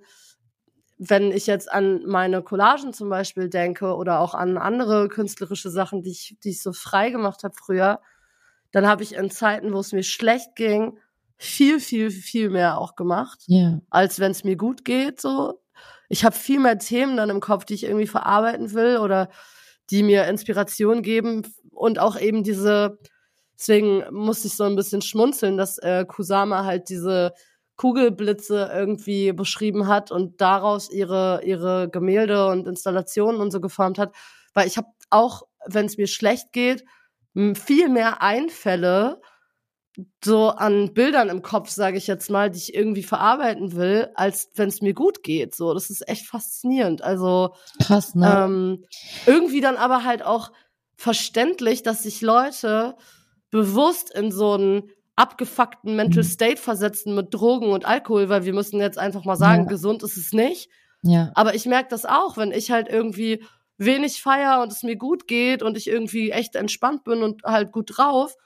[1.02, 6.02] wenn ich jetzt an meine Collagen zum Beispiel denke oder auch an andere künstlerische Sachen,
[6.02, 8.00] die ich, die ich so frei gemacht habe früher,
[8.70, 10.98] dann habe ich in Zeiten, wo es mir schlecht ging,
[11.38, 13.80] viel, viel, viel mehr auch gemacht, yeah.
[13.88, 15.22] als wenn es mir gut geht.
[15.22, 15.62] So,
[16.10, 19.30] ich habe viel mehr Themen dann im Kopf, die ich irgendwie verarbeiten will oder
[19.88, 22.98] die mir Inspiration geben und auch eben diese.
[23.58, 27.32] Deswegen musste ich so ein bisschen schmunzeln, dass äh, Kusama halt diese
[27.80, 34.14] Kugelblitze irgendwie beschrieben hat und daraus ihre, ihre Gemälde und Installationen und so geformt hat.
[34.52, 36.84] Weil ich habe auch, wenn es mir schlecht geht,
[37.54, 39.22] viel mehr Einfälle
[40.22, 44.50] so an Bildern im Kopf, sage ich jetzt mal, die ich irgendwie verarbeiten will, als
[44.56, 45.54] wenn es mir gut geht.
[45.54, 47.00] So, das ist echt faszinierend.
[47.00, 48.42] Also krass, ne?
[48.44, 48.84] Ähm,
[49.24, 50.52] irgendwie dann aber halt auch
[50.96, 52.94] verständlich, dass sich Leute
[53.50, 56.28] bewusst in so ein abgefuckten Mental mhm.
[56.28, 59.68] State versetzen mit Drogen und Alkohol, weil wir müssen jetzt einfach mal sagen, ja.
[59.68, 60.70] gesund ist es nicht.
[61.02, 61.30] Ja.
[61.34, 63.44] Aber ich merke das auch, wenn ich halt irgendwie
[63.78, 67.72] wenig feier und es mir gut geht und ich irgendwie echt entspannt bin und halt
[67.72, 68.36] gut drauf,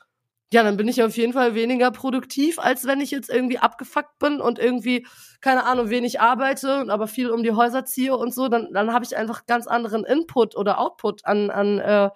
[0.52, 4.18] ja, dann bin ich auf jeden Fall weniger produktiv, als wenn ich jetzt irgendwie abgefuckt
[4.20, 5.04] bin und irgendwie,
[5.40, 8.92] keine Ahnung, wenig arbeite, und aber viel um die Häuser ziehe und so, dann, dann
[8.92, 12.10] habe ich einfach ganz anderen Input oder Output an, an äh,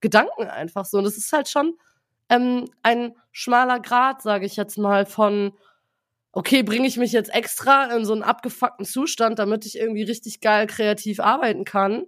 [0.00, 0.96] Gedanken einfach so.
[0.96, 1.74] Und das ist halt schon,
[2.28, 5.52] ähm, ein schmaler Grad, sage ich jetzt mal, von
[6.32, 10.40] okay, bringe ich mich jetzt extra in so einen abgefuckten Zustand, damit ich irgendwie richtig
[10.40, 12.04] geil kreativ arbeiten kann?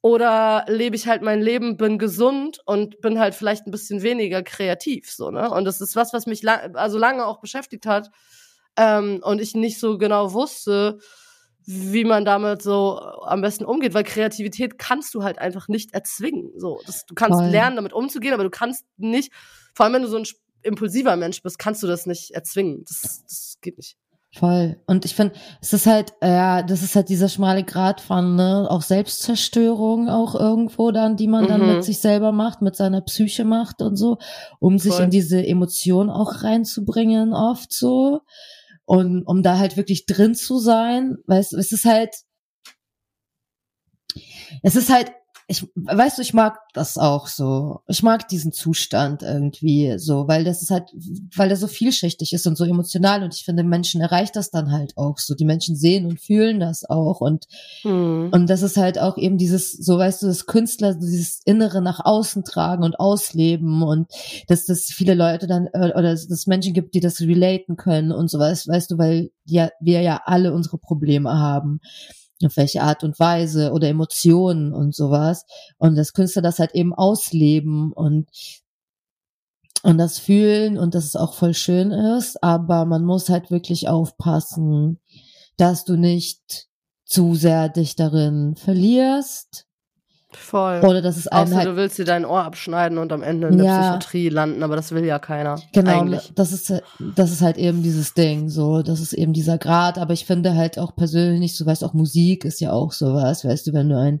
[0.00, 4.44] Oder lebe ich halt mein Leben, bin gesund und bin halt vielleicht ein bisschen weniger
[4.44, 5.50] kreativ, so, ne?
[5.50, 8.10] Und das ist was, was mich lang, also lange auch beschäftigt hat,
[8.76, 11.00] ähm, und ich nicht so genau wusste,
[11.70, 16.50] wie man damit so am besten umgeht, weil Kreativität kannst du halt einfach nicht erzwingen.
[16.56, 17.50] So, das, du kannst Voll.
[17.50, 19.30] lernen, damit umzugehen, aber du kannst nicht,
[19.74, 20.24] vor allem wenn du so ein
[20.62, 22.84] impulsiver Mensch bist, kannst du das nicht erzwingen.
[22.88, 23.98] Das, das geht nicht.
[24.34, 24.80] Voll.
[24.86, 28.66] Und ich finde, es ist halt, ja, das ist halt dieser schmale Grat von, ne,
[28.70, 31.48] auch Selbstzerstörung auch irgendwo dann, die man mhm.
[31.48, 31.82] dann mit mhm.
[31.82, 34.16] sich selber macht, mit seiner Psyche macht und so,
[34.58, 34.90] um Voll.
[34.90, 38.22] sich in diese Emotion auch reinzubringen, oft so.
[38.88, 42.14] Und um da halt wirklich drin zu sein, weißt du, es ist halt,
[44.62, 45.12] es ist halt
[45.50, 47.80] ich, weißt du, ich mag das auch so.
[47.88, 50.90] Ich mag diesen Zustand irgendwie so, weil das ist halt,
[51.34, 54.70] weil der so vielschichtig ist und so emotional und ich finde, Menschen erreicht das dann
[54.70, 55.34] halt auch so.
[55.34, 57.46] Die Menschen sehen und fühlen das auch und,
[57.80, 58.28] hm.
[58.30, 62.04] und das ist halt auch eben dieses, so weißt du, das Künstler, dieses Innere nach
[62.04, 64.10] außen tragen und ausleben und
[64.48, 68.12] dass das viele Leute dann, äh, oder dass es Menschen gibt, die das relaten können
[68.12, 71.80] und sowas, weißt du, weil ja, wir ja alle unsere Probleme haben
[72.44, 75.44] auf welche Art und Weise oder Emotionen und sowas.
[75.76, 78.28] Und das Künstler das halt eben ausleben und
[79.84, 83.88] und das fühlen und dass es auch voll schön ist, aber man muss halt wirklich
[83.88, 84.98] aufpassen,
[85.56, 86.66] dass du nicht
[87.04, 89.67] zu sehr dich darin verlierst
[90.30, 90.80] Voll.
[90.84, 93.48] Oder dass es einem Außer halt, du willst dir dein Ohr abschneiden und am Ende
[93.48, 95.58] in der ja, Psychiatrie landen, aber das will ja keiner.
[95.72, 96.32] Genau, eigentlich.
[96.34, 100.12] das ist das ist halt eben dieses Ding, so, das ist eben dieser Grad, aber
[100.12, 103.72] ich finde halt auch persönlich, so weißt auch Musik ist ja auch sowas, weißt du,
[103.72, 104.20] wenn du ein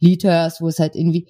[0.00, 1.28] Lied hörst, wo es halt irgendwie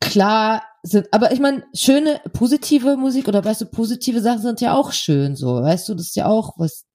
[0.00, 4.74] klar sind, aber ich meine, schöne positive Musik oder weißt du, positive Sachen sind ja
[4.74, 6.85] auch schön so, weißt du, das ist ja auch was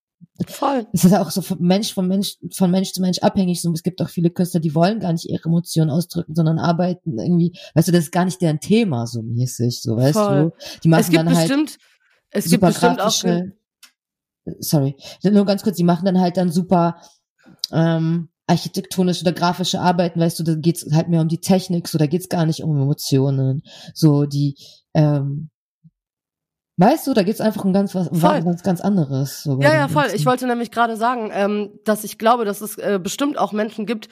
[0.50, 0.86] Voll.
[0.92, 3.60] Es ist auch so von Mensch, von Mensch, von Mensch zu Mensch abhängig.
[3.60, 7.18] So, es gibt auch viele Künstler, die wollen gar nicht ihre Emotionen ausdrücken, sondern arbeiten
[7.18, 10.52] irgendwie, weißt du, das ist gar nicht deren Thema so mäßig, so, weißt Voll.
[10.56, 10.80] du?
[10.82, 11.78] Die machen es gibt dann halt bestimmt,
[12.30, 13.12] es gibt bestimmt auch,
[14.60, 16.96] sorry, nur ganz kurz, die machen dann halt dann super,
[17.70, 21.98] ähm, architektonische oder grafische Arbeiten, weißt du, da geht's halt mehr um die Technik, so
[21.98, 23.62] da geht's gar nicht um Emotionen.
[23.94, 24.56] So die
[24.94, 25.50] ähm,
[26.82, 29.44] Weißt du, da geht's einfach um ganz was, um ganz, ganz anderes.
[29.44, 30.06] So ja, ja, voll.
[30.14, 33.86] Ich wollte nämlich gerade sagen, ähm, dass ich glaube, dass es äh, bestimmt auch Menschen
[33.86, 34.08] gibt,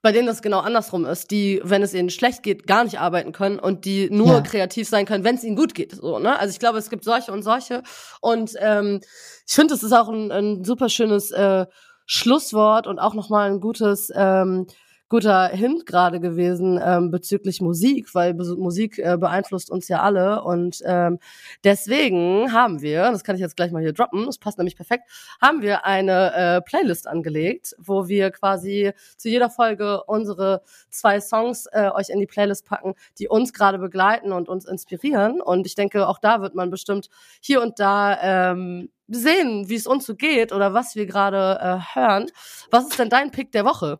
[0.00, 3.32] bei denen das genau andersrum ist, die, wenn es ihnen schlecht geht, gar nicht arbeiten
[3.32, 4.40] können und die nur ja.
[4.40, 5.96] kreativ sein können, wenn es ihnen gut geht.
[5.96, 6.38] So, ne?
[6.38, 7.82] Also ich glaube, es gibt solche und solche.
[8.20, 9.00] Und ähm,
[9.46, 11.66] ich finde, es ist auch ein, ein super schönes äh,
[12.06, 14.66] Schlusswort und auch nochmal ein gutes ähm,
[15.08, 20.42] guter Hint gerade gewesen ähm, bezüglich Musik, weil Be Musik äh, beeinflusst uns ja alle
[20.42, 21.18] und ähm,
[21.62, 25.04] deswegen haben wir, das kann ich jetzt gleich mal hier droppen, das passt nämlich perfekt,
[25.40, 31.66] haben wir eine äh, Playlist angelegt, wo wir quasi zu jeder Folge unsere zwei Songs
[31.72, 35.74] äh, euch in die Playlist packen, die uns gerade begleiten und uns inspirieren und ich
[35.74, 37.08] denke, auch da wird man bestimmt
[37.40, 41.94] hier und da ähm, sehen, wie es uns so geht oder was wir gerade äh,
[41.94, 42.26] hören.
[42.70, 43.98] Was ist denn dein Pick der Woche?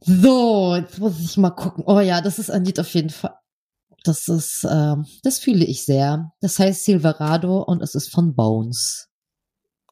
[0.00, 1.84] So, jetzt muss ich mal gucken.
[1.86, 3.34] Oh ja, das ist ein Lied auf jeden Fall.
[4.04, 6.32] Das ist, ähm, das fühle ich sehr.
[6.40, 9.08] Das heißt Silverado und es ist von Bones.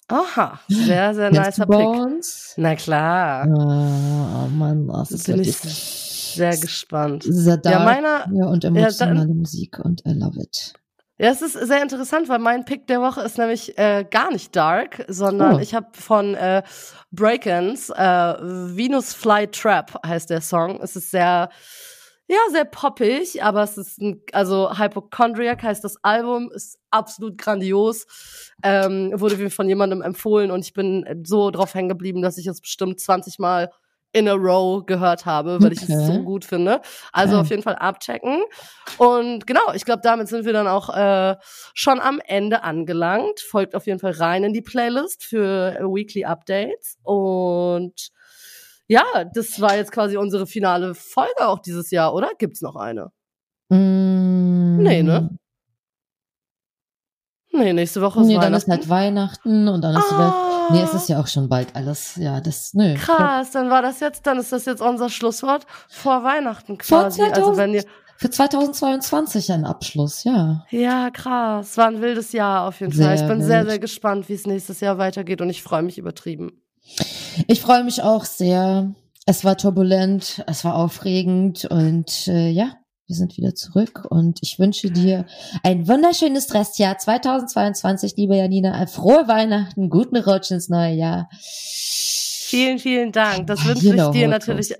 [0.08, 1.78] Aha, sehr, sehr nicer Pick.
[1.78, 2.52] Bones?
[2.58, 3.46] Na klar.
[3.48, 7.24] Oh Mann, das, das ist bin ich sehr gespannt.
[7.26, 10.74] Sehr dark, ja, meiner, ja, und emotionale ja, dann, Musik und I love it.
[11.22, 14.56] Ja, es ist sehr interessant, weil mein Pick der Woche ist nämlich äh, gar nicht
[14.56, 15.58] dark, sondern oh.
[15.60, 16.64] ich habe von äh,
[17.12, 20.80] Breakins äh, Venus Fly Trap heißt der Song.
[20.82, 21.48] Es ist sehr
[22.26, 28.06] ja, sehr poppig, aber es ist ein, also Hypochondriac heißt das Album, ist absolut grandios.
[28.64, 32.48] Ähm, wurde mir von jemandem empfohlen und ich bin so drauf hängen geblieben, dass ich
[32.48, 33.70] es bestimmt 20 Mal
[34.12, 35.82] in a row gehört habe, weil okay.
[35.82, 36.80] ich es so gut finde.
[37.12, 37.40] Also okay.
[37.40, 38.42] auf jeden Fall abchecken.
[38.98, 41.36] Und genau, ich glaube, damit sind wir dann auch äh,
[41.74, 43.40] schon am Ende angelangt.
[43.40, 46.98] Folgt auf jeden Fall rein in die Playlist für Weekly Updates.
[47.02, 48.10] Und
[48.86, 52.30] ja, das war jetzt quasi unsere finale Folge auch dieses Jahr, oder?
[52.38, 53.10] Gibt's noch eine?
[53.70, 54.82] Mm.
[54.82, 55.30] Nee, ne?
[57.52, 58.52] Nee, nächste Woche ist nee, Weihnachten.
[58.52, 60.68] dann ist halt Weihnachten und dann ist ah.
[60.70, 62.16] Nee, es ist ja auch schon bald alles.
[62.16, 62.94] Ja, das, nö.
[62.94, 67.20] Krass, dann war das jetzt, dann ist das jetzt unser Schlusswort vor Weihnachten quasi.
[67.20, 67.84] Vor 2000, also wenn ihr
[68.16, 70.64] für 2022 ein Abschluss, ja.
[70.70, 71.76] Ja, krass.
[71.76, 73.14] War ein wildes Jahr auf jeden sehr Fall.
[73.16, 73.46] Ich bin wild.
[73.46, 76.62] sehr, sehr gespannt, wie es nächstes Jahr weitergeht und ich freue mich übertrieben.
[77.48, 78.92] Ich freue mich auch sehr.
[79.26, 82.76] Es war turbulent, es war aufregend und äh, ja,
[83.12, 85.26] wir sind wieder zurück und ich wünsche dir
[85.62, 88.86] ein wunderschönes Restjahr 2022, liebe Janina.
[88.86, 91.28] Frohe Weihnachten, guten Rutsch ins neue Jahr.
[91.32, 93.48] Vielen, vielen Dank.
[93.48, 94.74] Das wünsche ich dir natürlich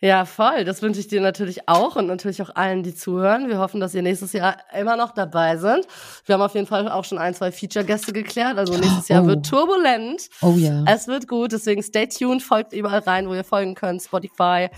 [0.00, 0.64] Ja, voll.
[0.64, 3.48] Das wünsche ich dir natürlich auch und natürlich auch allen, die zuhören.
[3.48, 5.86] Wir hoffen, dass ihr nächstes Jahr immer noch dabei sind.
[6.26, 8.58] Wir haben auf jeden Fall auch schon ein, zwei Feature-Gäste geklärt.
[8.58, 9.28] Also nächstes Jahr oh.
[9.28, 10.28] wird turbulent.
[10.40, 10.82] Oh ja.
[10.88, 11.52] Es wird gut.
[11.52, 12.42] Deswegen stay tuned.
[12.42, 14.02] Folgt überall rein, wo ihr folgen könnt.
[14.02, 14.68] Spotify,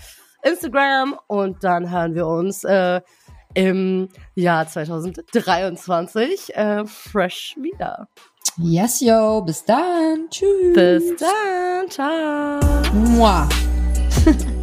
[0.45, 1.17] Instagram.
[1.27, 3.01] Und dann hören wir uns äh,
[3.53, 8.07] im Jahr 2023 äh, fresh wieder.
[8.57, 9.41] Yes, yo.
[9.41, 10.29] Bis dann.
[10.29, 10.73] Tschüss.
[10.73, 11.89] Bis dann.
[11.89, 12.59] Ciao.
[12.93, 13.49] Mua.